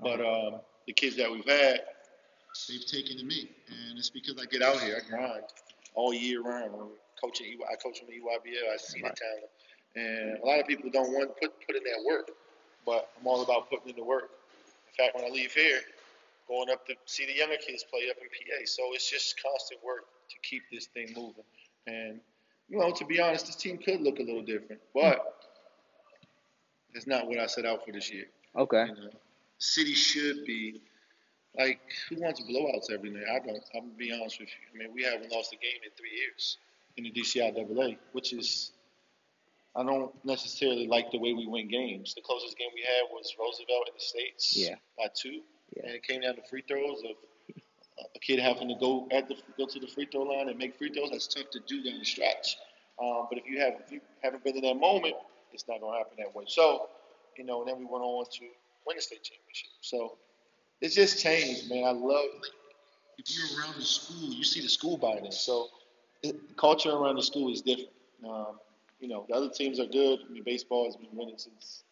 [0.00, 1.82] But um, the kids that we've had,
[2.70, 5.42] they've taken to me, and it's because I get out here, I grind,
[5.94, 6.92] all year round.
[7.22, 8.72] Coaching, I coach the EYBL.
[8.72, 9.14] I see Right.
[9.14, 9.50] the talent,
[9.94, 12.30] and a lot of people don't want to put put in that work,
[12.84, 14.30] but I'm all about putting in the work.
[14.88, 15.80] In fact, when I leave here,
[16.48, 18.64] going up to see the younger kids play up in PA.
[18.64, 21.44] So it's just constant work to keep this thing moving.
[21.86, 22.20] And
[22.68, 25.20] you know, to be honest, this team could look a little different, but
[26.94, 28.26] it's not what I set out for this year.
[28.56, 28.86] Okay.
[28.86, 29.10] You know,
[29.58, 30.80] city should be
[31.56, 33.24] like who wants blowouts every night?
[33.30, 33.62] I don't.
[33.74, 34.74] I'm gonna be honest with you.
[34.74, 36.58] I mean, we haven't lost a game in three years
[36.96, 38.72] in the DCIAA, which is
[39.74, 42.14] I don't necessarily like the way we win games.
[42.14, 44.74] The closest game we had was Roosevelt in the States Yeah.
[44.98, 45.42] by two,
[45.76, 45.86] Yeah.
[45.86, 47.16] and it came down to free throws of
[48.14, 50.76] a kid having to go at the go to the free throw line and make
[50.76, 51.10] free throws.
[51.10, 52.58] That's tough to do down the stretch.
[53.00, 55.14] Um, but if you have if you haven't been in that moment,
[55.52, 56.44] it's not gonna happen that way.
[56.48, 56.90] So,
[57.38, 58.44] you know, and then we went on to
[58.86, 59.70] win the state championship.
[59.80, 60.18] So
[60.82, 61.84] it's just changed, man.
[61.84, 62.24] I love
[63.18, 65.30] if you're around the school, you see the school by in.
[65.32, 65.70] So
[66.56, 67.90] culture around the school is different.
[68.24, 68.58] Um,
[69.00, 70.20] you know, the other teams are good.
[70.28, 71.82] I mean, baseball has been winning since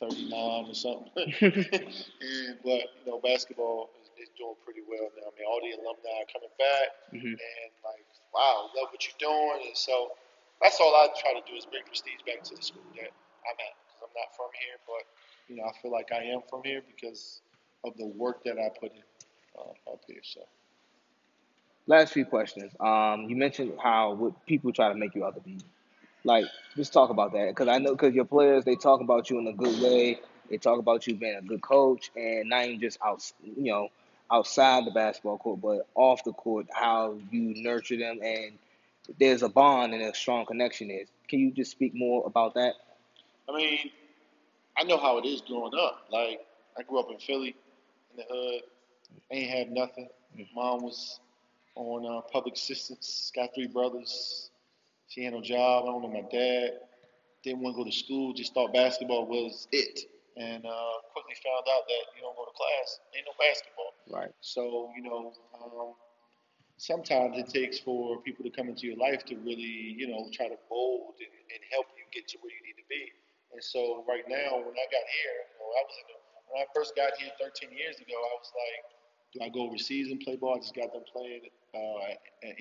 [0.00, 1.10] '39 or something.
[1.40, 5.30] and but you know, basketball is, is doing pretty well now.
[5.30, 7.38] I mean, all the alumni are coming back, Mhm.
[7.38, 9.68] and like, wow, love what you're doing.
[9.68, 10.12] And so
[10.60, 13.10] that's all I try to do is bring prestige back to the school that
[13.46, 13.74] I'm at.
[13.86, 15.06] Because I'm not from here, but
[15.48, 17.42] you know, I feel like I am from here because
[17.84, 19.06] of the work that I put in
[19.56, 20.20] uh, up here.
[20.24, 20.40] So.
[21.86, 22.72] Last few questions.
[22.80, 25.58] Um, you mentioned how what people try to make you out to be.
[26.24, 29.38] Like, just talk about that because I know because your players they talk about you
[29.38, 30.18] in a good way.
[30.50, 33.88] They talk about you being a good coach and not even just out, you know,
[34.30, 38.58] outside the basketball court, but off the court, how you nurture them and
[39.18, 40.90] there's a bond and a strong connection.
[40.90, 42.74] Is can you just speak more about that?
[43.48, 43.78] I mean,
[44.76, 46.06] I know how it is growing up.
[46.10, 46.40] Like,
[46.78, 47.54] I grew up in Philly,
[48.10, 48.62] in the hood.
[49.30, 50.08] I Ain't had nothing.
[50.54, 51.20] Mom was
[51.76, 53.30] on uh, public assistance.
[53.34, 54.50] Got three brothers.
[55.08, 55.84] She had no job.
[55.84, 56.80] I don't know my dad.
[57.44, 58.32] Didn't want to go to school.
[58.32, 60.00] Just thought basketball was it.
[60.36, 63.92] And uh, quickly found out that you don't go to class, ain't no basketball.
[64.12, 64.34] Right.
[64.44, 65.96] So, you know, um,
[66.76, 70.48] sometimes it takes for people to come into your life to really, you know, try
[70.48, 73.08] to mold and, and help you get to where you need to be.
[73.56, 76.16] And so right now, when I got here, you know, I was in the,
[76.52, 78.84] when I first got here 13 years ago, I was like,
[79.32, 80.56] do I go overseas and play ball?
[80.56, 82.56] I just got them playing uh, at, at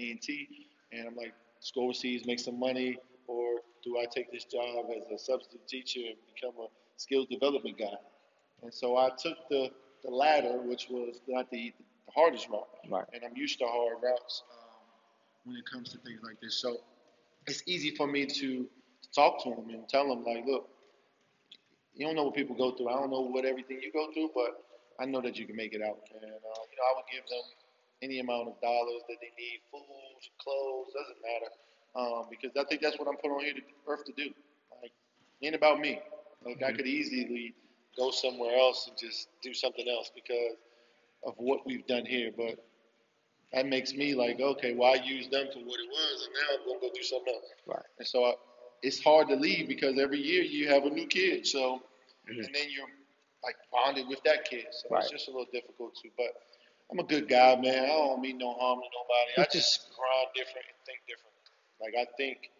[0.91, 2.97] and I'm like, let's go overseas, make some money,
[3.27, 7.77] or do I take this job as a substitute teacher and become a skills development
[7.77, 7.97] guy?
[8.63, 9.69] And so I took the,
[10.03, 11.73] the latter, which was not the,
[12.05, 12.67] the hardest route.
[12.89, 13.05] Right.
[13.13, 14.67] And I'm used to hard routes um,
[15.45, 16.55] when it comes to things like this.
[16.55, 16.77] So
[17.47, 18.65] it's easy for me to
[19.13, 20.69] talk to them and tell them, like, look,
[21.93, 22.89] you don't know what people go through.
[22.89, 24.63] I don't know what everything you go through, but
[24.99, 25.99] I know that you can make it out.
[26.13, 27.43] And, uh, you know, I would give them
[28.01, 29.85] any amount of dollars that they need, food,
[30.41, 31.51] clothes, doesn't matter.
[31.95, 34.33] Um, because I think that's what I'm put on here to earth to do.
[34.81, 34.91] Like,
[35.41, 35.99] ain't about me.
[36.45, 37.53] Like, I could easily
[37.97, 40.57] go somewhere else and just do something else because
[41.25, 42.31] of what we've done here.
[42.35, 42.59] But
[43.53, 46.59] that makes me like, okay, well, I used them for what it was, and now
[46.59, 47.51] I'm going to go do something else.
[47.65, 47.85] Right.
[47.99, 48.33] And so I,
[48.81, 51.47] it's hard to leave because every year you have a new kid.
[51.47, 51.81] So,
[52.27, 52.45] Mhm.
[52.45, 52.89] and then you're
[53.43, 54.65] like bonded with that kid.
[54.71, 55.03] So Right.
[55.03, 56.09] it's just a little difficult too.
[56.17, 56.33] But
[56.91, 57.83] I'm a good guy, man.
[57.83, 59.47] I don't mean no harm to nobody.
[59.49, 61.33] I just grind different and think different.
[61.81, 62.51] Like I think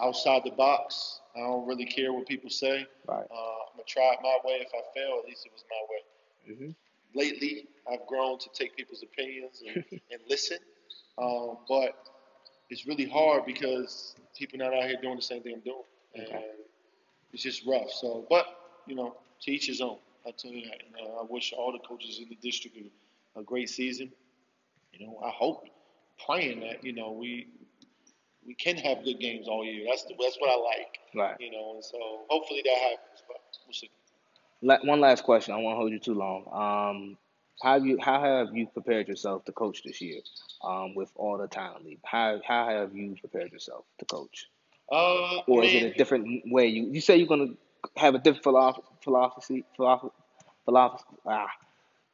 [0.00, 1.20] outside the box.
[1.36, 2.86] I don't really care what people say.
[3.06, 3.26] Right.
[3.30, 4.56] Uh, I'm gonna try it my way.
[4.60, 6.56] If I fail, at least it was my way.
[6.56, 6.70] hmm
[7.16, 10.58] Lately, I've grown to take people's opinions and, and listen.
[11.18, 11.94] Um, but
[12.70, 15.82] it's really hard because people not out here doing the same thing I'm doing,
[16.14, 16.44] and Okay.
[17.32, 17.90] it's just rough.
[17.90, 18.46] So, but
[18.86, 19.98] you know, to each his own.
[20.26, 20.80] I tell you that.
[20.86, 22.80] And, uh, I wish all the coaches in the district a,
[23.36, 24.10] a great season.
[24.92, 25.66] You know, I hope,
[26.24, 27.48] praying that you know we
[28.46, 29.84] we can have good games all year.
[29.88, 30.98] That's the, that's what I like.
[31.14, 31.36] Right.
[31.40, 33.22] You know, and so hopefully that happens.
[33.26, 33.90] But we'll see.
[34.62, 35.54] La- one last question.
[35.54, 36.44] I won't hold you too long.
[36.52, 37.16] Um,
[37.62, 40.20] how have you how have you prepared yourself to coach this year?
[40.62, 44.48] Um, with all the talent leave, how how have you prepared yourself to coach?
[44.90, 46.66] Uh, Or I is it a different way?
[46.68, 47.54] You you say you're gonna
[47.96, 50.12] have a different philosophy philosophy philosophy,
[50.64, 51.48] philosophy ah.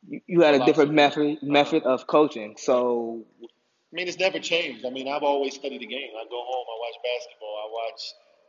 [0.09, 2.57] You, you had a different method method of coaching.
[2.59, 3.25] So
[3.93, 4.85] I mean, it's never changed.
[4.87, 6.11] I mean, I've always studied the game.
[6.17, 8.03] I go home, I watch basketball, I watch,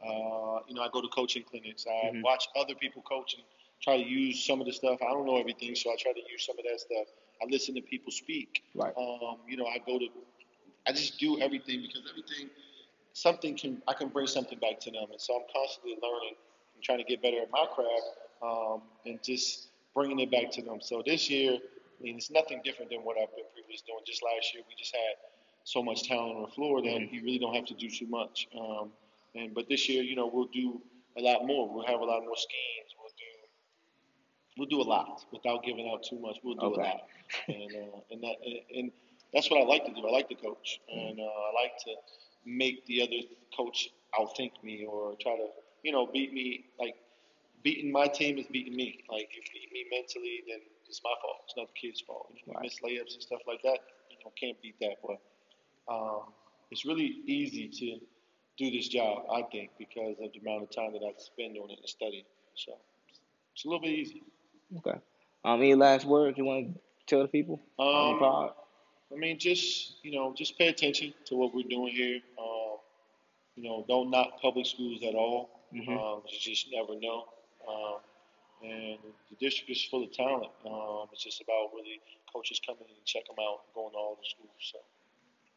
[0.06, 1.88] uh, you know, I go to coaching clinics.
[1.88, 2.22] I Mhm.
[2.22, 3.44] watch other people coaching,
[3.82, 5.02] try to use some of the stuff.
[5.02, 7.08] I don't know everything, so I try to use some of that stuff.
[7.42, 8.64] I listen to people speak.
[8.76, 8.96] Right.
[8.96, 10.08] Um, you know, I go to,
[10.88, 12.52] I just do everything because everything,
[13.14, 15.10] something can, I can bring something back to them.
[15.12, 16.36] And so I'm constantly learning
[16.76, 18.10] and trying to get better at my craft
[18.44, 20.80] um, and just bringing it back to them.
[20.82, 24.02] So this year, I mean, it's nothing different than what I've been previously doing.
[24.06, 25.16] Just last year, we just had
[25.64, 28.48] so much talent on the floor that you really don't have to do too much.
[28.58, 28.92] Um,
[29.36, 30.82] and but this year, you know, we'll do
[31.18, 31.70] a lot more.
[31.74, 32.90] We'll have a lot more schemes.
[33.00, 33.32] We'll do
[34.58, 36.38] we'll do a lot without giving out too much.
[36.44, 36.82] We'll do Okay.
[36.82, 37.02] a lot,
[37.48, 38.92] and uh, and that and, and
[39.34, 40.06] that's what I like to do.
[40.08, 41.96] I like to coach, and uh, I like to
[42.46, 43.22] make the other
[43.56, 43.90] coach
[44.20, 45.48] outthink me or try to
[45.84, 46.66] you know beat me.
[46.80, 46.96] Like
[47.64, 49.04] beating my team is beating me.
[49.10, 51.38] Like if you beat me mentally, then it's my fault.
[51.46, 52.28] It's not the kid's fault.
[52.34, 52.64] If you Right.
[52.64, 54.98] miss layups and stuff like that, you know, can't beat that.
[55.06, 55.20] But
[55.94, 56.22] um,
[56.72, 58.00] it's really easy to
[58.58, 61.70] do this job, I think, because of the amount of time that I spend on
[61.72, 62.26] it and study.
[62.56, 62.74] So
[63.54, 64.22] it's a little bit easy.
[64.78, 64.98] Okay.
[65.44, 68.50] Um, any last words you want to tell the people Um.
[69.14, 72.22] I mean, just you know, just pay attention to what we're doing here.
[72.40, 72.78] Um,
[73.56, 75.50] you know, don't knock public schools at all.
[75.74, 75.90] Mhm.
[75.98, 77.26] Um, you just never know.
[77.68, 78.00] Um,
[78.64, 78.98] and
[79.30, 80.52] the district is full of talent.
[80.66, 82.00] Um, it's just about really
[82.32, 84.50] coaches coming in and check them out, going to all the schools.
[84.60, 84.78] So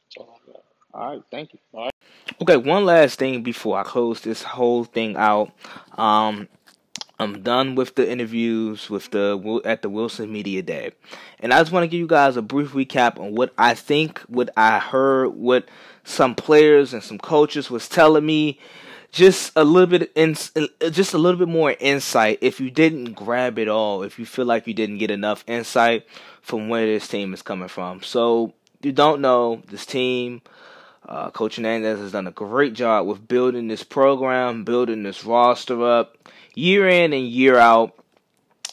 [0.05, 0.65] that's all I got.
[0.95, 1.59] All right, thank you.
[1.73, 1.95] All right.
[2.41, 5.53] Okay, one last thing before I close this whole thing out.
[5.99, 6.49] Um,
[7.19, 10.93] I'm done with the interviews with the at the Wilson Media Day,
[11.39, 14.19] and I just want to give you guys a brief recap on what I think,
[14.23, 15.69] what I heard, what
[16.03, 18.59] some players and some coaches was telling me.
[19.15, 20.35] Just a little bit, in,
[20.91, 22.39] just a little bit more insight.
[22.41, 26.05] If you didn't grab it all, if you feel like you didn't get enough insight
[26.43, 30.43] from where this team is coming from, so you don't know this team.
[31.09, 35.81] Uh, Coach Hernandez has done a great job with building this program, building this roster
[35.85, 36.17] up
[36.57, 37.95] year in and year out.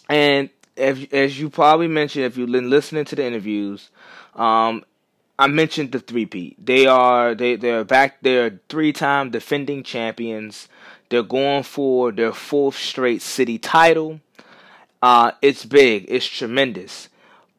[0.09, 3.91] And if, as you probably mentioned, if you've been listening to the interviews,
[4.35, 4.85] um,
[5.41, 6.63] I mentioned the three-peat.
[6.63, 8.21] They are they they're back.
[8.21, 10.67] They're three time defending champions.
[11.09, 14.21] They're going for their fourth straight city title.
[15.01, 16.05] Uh, it's big.
[16.09, 17.09] It's tremendous.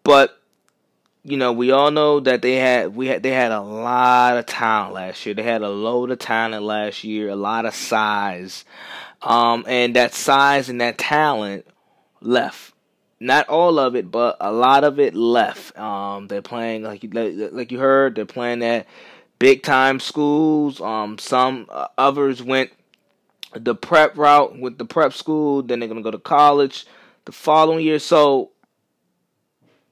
[0.04, 0.40] But
[1.24, 4.46] you know, we all know that they had we had they had a lot of
[4.46, 5.34] talent last year.
[5.34, 8.64] They had a load of talent last year, a lot of size.
[9.22, 11.66] Um, and that size and that talent
[12.20, 12.74] left.
[13.22, 15.78] Not all of it, but a lot of it left.
[15.78, 18.16] Um, they're playing like you like, you heard.
[18.16, 18.86] They're playing at
[19.38, 20.80] big time schools.
[20.80, 22.72] Um, some uh, others went
[23.54, 25.62] the prep route with the prep school.
[25.62, 26.84] Then they're gonna go to college
[27.24, 28.00] the following year.
[28.00, 28.50] So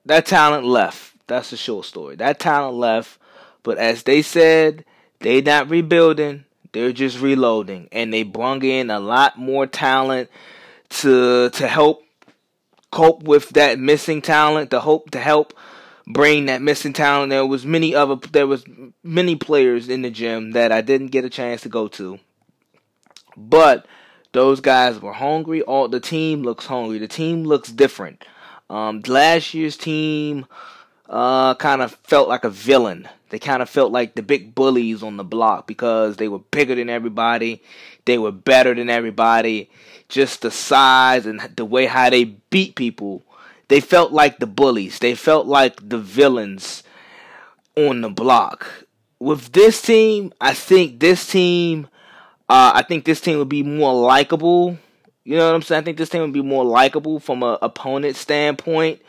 [0.07, 1.15] that talent left.
[1.29, 2.17] That's the short story.
[2.17, 3.21] That talent left,
[3.63, 4.85] but as they said,
[5.21, 6.47] they not rebuilding.
[6.73, 10.31] They're just reloading, and they brung in a lot more talent
[10.89, 12.05] to to help
[12.91, 14.71] cope with that missing talent.
[14.71, 15.55] To hope to help
[16.07, 17.31] bring that missing talent.
[17.31, 18.65] There was many other there was
[19.03, 22.19] many players in the gym that I didn't get a chance to go to,
[23.37, 23.87] but
[24.33, 25.63] those guys were hungry.
[25.63, 26.99] All the team looks hungry.
[26.99, 28.25] The team looks different.
[28.69, 30.47] Um, last year's team
[31.11, 33.09] uh, kind of felt like a villain.
[33.31, 36.75] They kind of felt like the big bullies on the block because they were bigger
[36.77, 37.63] than everybody.
[38.05, 39.71] They were better than everybody.
[40.09, 43.23] Just the size and the way how they beat people.
[43.69, 44.99] They felt like the bullies.
[44.99, 46.83] They felt like the villains
[47.77, 48.87] on the block.
[49.19, 51.89] With this team, I think this team,
[52.49, 54.79] uh, I think this team would be more likable.
[55.25, 55.83] You know what I'm saying?
[55.83, 59.01] I think this team would be more likable from a opponent standpoint.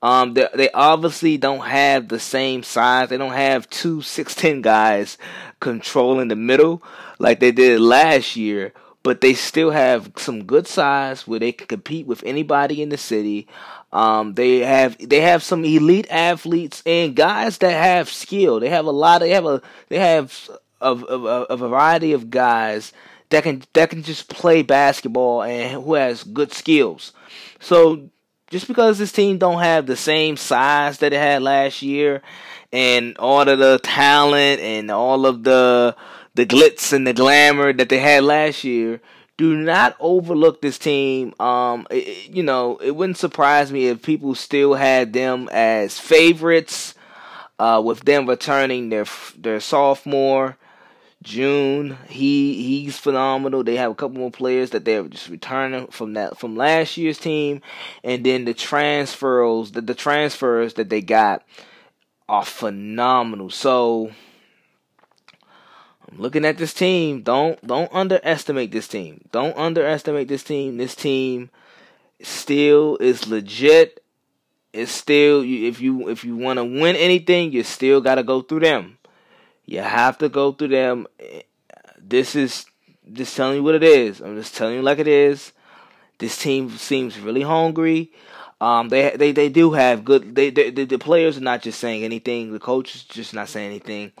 [0.00, 3.08] Um, they, they obviously don't have the same size.
[3.08, 5.18] They don't have two 6'10 guys
[5.60, 6.82] controlling the middle
[7.18, 8.72] like they did last year,
[9.02, 12.96] but they still have some good size where they can compete with anybody in the
[12.96, 13.48] city.
[13.92, 18.60] Um, they have they have some elite athletes and guys that have skill.
[18.60, 19.22] They have a lot.
[19.22, 22.92] Of, they have a they have a, a, a variety of guys
[23.30, 27.12] that can that can just play basketball and who has good skills.
[27.60, 28.10] So
[28.50, 32.22] just because this team don't have the same size that it had last year
[32.72, 35.96] and all of the talent and all of the
[36.34, 39.00] the glitz and the glamour that they had last year
[39.36, 41.32] do not overlook this team.
[41.40, 46.94] Um it, you know it wouldn't surprise me if people still had them as favorites
[47.58, 50.57] uh with them returning their their sophomore
[51.28, 53.62] June, he he's phenomenal.
[53.62, 57.18] They have a couple more players that they're just returning from that from last year's
[57.18, 57.60] team,
[58.02, 61.44] and then the transfers the, the transfers that they got
[62.30, 63.50] are phenomenal.
[63.50, 64.10] So
[66.10, 67.20] I'm looking at this team.
[67.20, 69.28] Don't don't underestimate this team.
[69.30, 70.78] Don't underestimate this team.
[70.78, 71.50] This team
[72.22, 74.02] still is legit.
[74.72, 78.40] It's still if you if you want to win anything, you still got to go
[78.40, 78.97] through them.
[79.68, 81.06] You have to go through them.
[82.00, 82.64] This is
[83.12, 84.22] just telling you what it is.
[84.22, 85.52] I'm just telling you like it is.
[86.16, 88.10] This team seems really hungry.
[88.62, 90.34] Um, they they they do have good.
[90.34, 92.50] They, they, they the players are not just saying anything.
[92.50, 94.12] The coach is just not saying anything.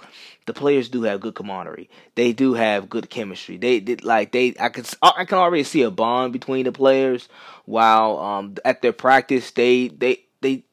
[0.44, 1.88] The players do have good camaraderie.
[2.14, 3.56] They do have good chemistry.
[3.56, 4.54] They did like they.
[4.60, 7.26] I can I can already see a bond between the players.
[7.64, 10.64] While um at their practice they they they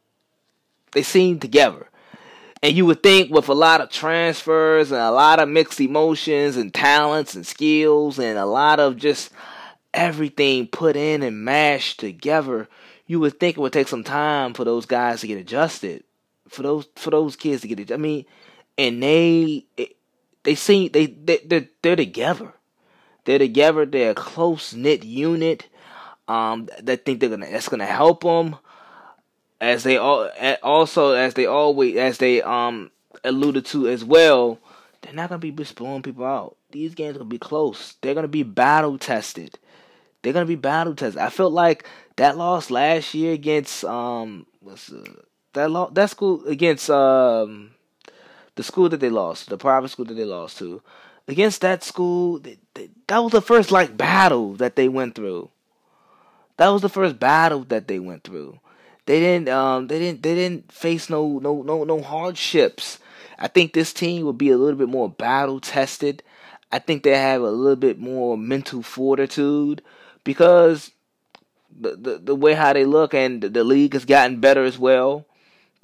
[0.92, 1.90] they seem together.
[2.64, 6.58] And you would think with a lot of transfers and a lot of mixed emotions
[6.58, 9.32] and talents and skills and a lot of just
[9.94, 12.68] everything put in and mashed together
[13.08, 16.04] you would think it would take some time for those guys to get adjusted,
[16.50, 17.92] for those for those kids to get it.
[17.92, 18.26] I mean,
[18.78, 19.66] and they
[20.44, 22.54] they seem they they they're, they're together.
[23.26, 23.86] They're together.
[23.86, 25.68] They're a close knit unit.
[26.28, 28.56] Um, that think they're gonna that's gonna help them
[29.66, 30.30] as they all
[30.62, 32.92] also as they always as they um
[33.24, 34.60] alluded to as well.
[35.02, 36.56] They're not gonna be just blowing people out.
[36.72, 37.96] These games are gonna be close.
[38.02, 39.58] They're gonna be battle tested.
[40.22, 41.22] They're gonna be battle tested.
[41.22, 41.88] I felt like
[42.18, 44.92] that loss last year against um what's
[45.54, 47.72] that lo- that school against um
[48.56, 50.82] the school that they lost, the private school that they lost to.
[51.28, 55.50] Against that school, they, they, that was the first like battle that they went through.
[56.58, 58.60] That was the first battle that they went through.
[59.06, 63.00] They didn't um they didn't they didn't face no no no no hardships.
[63.38, 66.24] I think this team will be a little bit more battle tested.
[66.72, 69.82] I think they have a little bit more mental fortitude
[70.24, 70.92] because
[71.78, 74.80] the, the, the way how they look, and the, the league has gotten better as
[74.80, 75.26] well.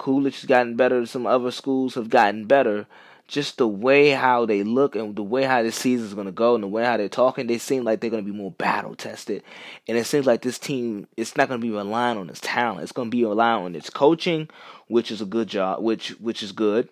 [0.02, 1.06] Coolidge has gotten better.
[1.06, 2.88] Some other schools have gotten better.
[3.28, 6.32] Just the way how they look and the way how the season is going to
[6.32, 8.50] go and the way how they're talking, they seem like they're going to be more
[8.50, 9.44] battle tested.
[9.86, 12.82] And it seems like this team, it's not going to be relying on its talent.
[12.82, 14.48] It's going to be relying on its coaching,
[14.88, 16.88] which is a good job, which which is good.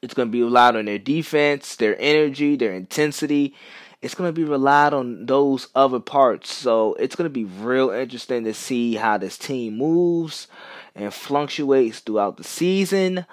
[0.00, 3.54] It's going to be relied on their defense, their energy, their intensity,
[4.00, 6.52] it's going to be relied on those other parts.
[6.52, 10.46] So it's going to be real interesting to see how this team moves
[10.94, 13.26] and fluctuates throughout the season.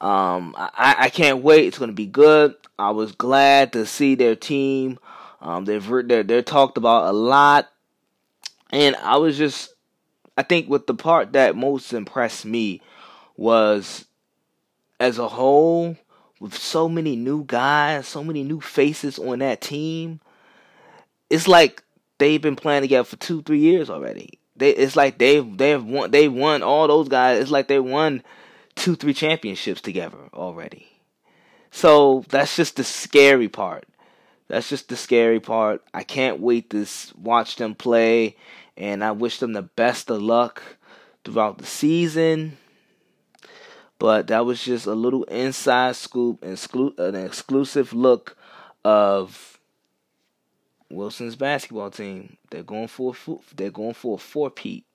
[0.00, 1.66] Um, I, I can't wait.
[1.66, 2.54] It's going to be good.
[2.78, 4.98] I was glad to see their team.
[5.42, 7.70] Um, they've they're, they're talked about a lot,
[8.70, 9.74] and I was just,
[10.36, 12.82] I think, with the part that most impressed me
[13.36, 14.04] was,
[14.98, 15.96] as a whole,
[16.40, 20.20] with so many new guys, so many new faces on that team,
[21.28, 21.82] it's like
[22.18, 24.38] they've been playing together for two, three years already.
[24.56, 27.40] They, it's like they've they've won they won all those guys.
[27.40, 28.22] It's like they won
[28.74, 30.88] two, three championships together already.
[31.70, 33.86] So that's just the scary part.
[34.48, 35.82] That's just the scary part.
[35.94, 36.84] I can't wait to
[37.16, 38.36] watch them play,
[38.76, 40.62] and I wish them the best of luck
[41.24, 42.56] throughout the season.
[44.00, 46.58] But that was just a little inside scoop and
[46.98, 48.34] an exclusive look
[48.82, 49.60] of
[50.90, 52.38] Wilson's basketball team.
[52.50, 54.86] They're going for a, they're going for a four-peat.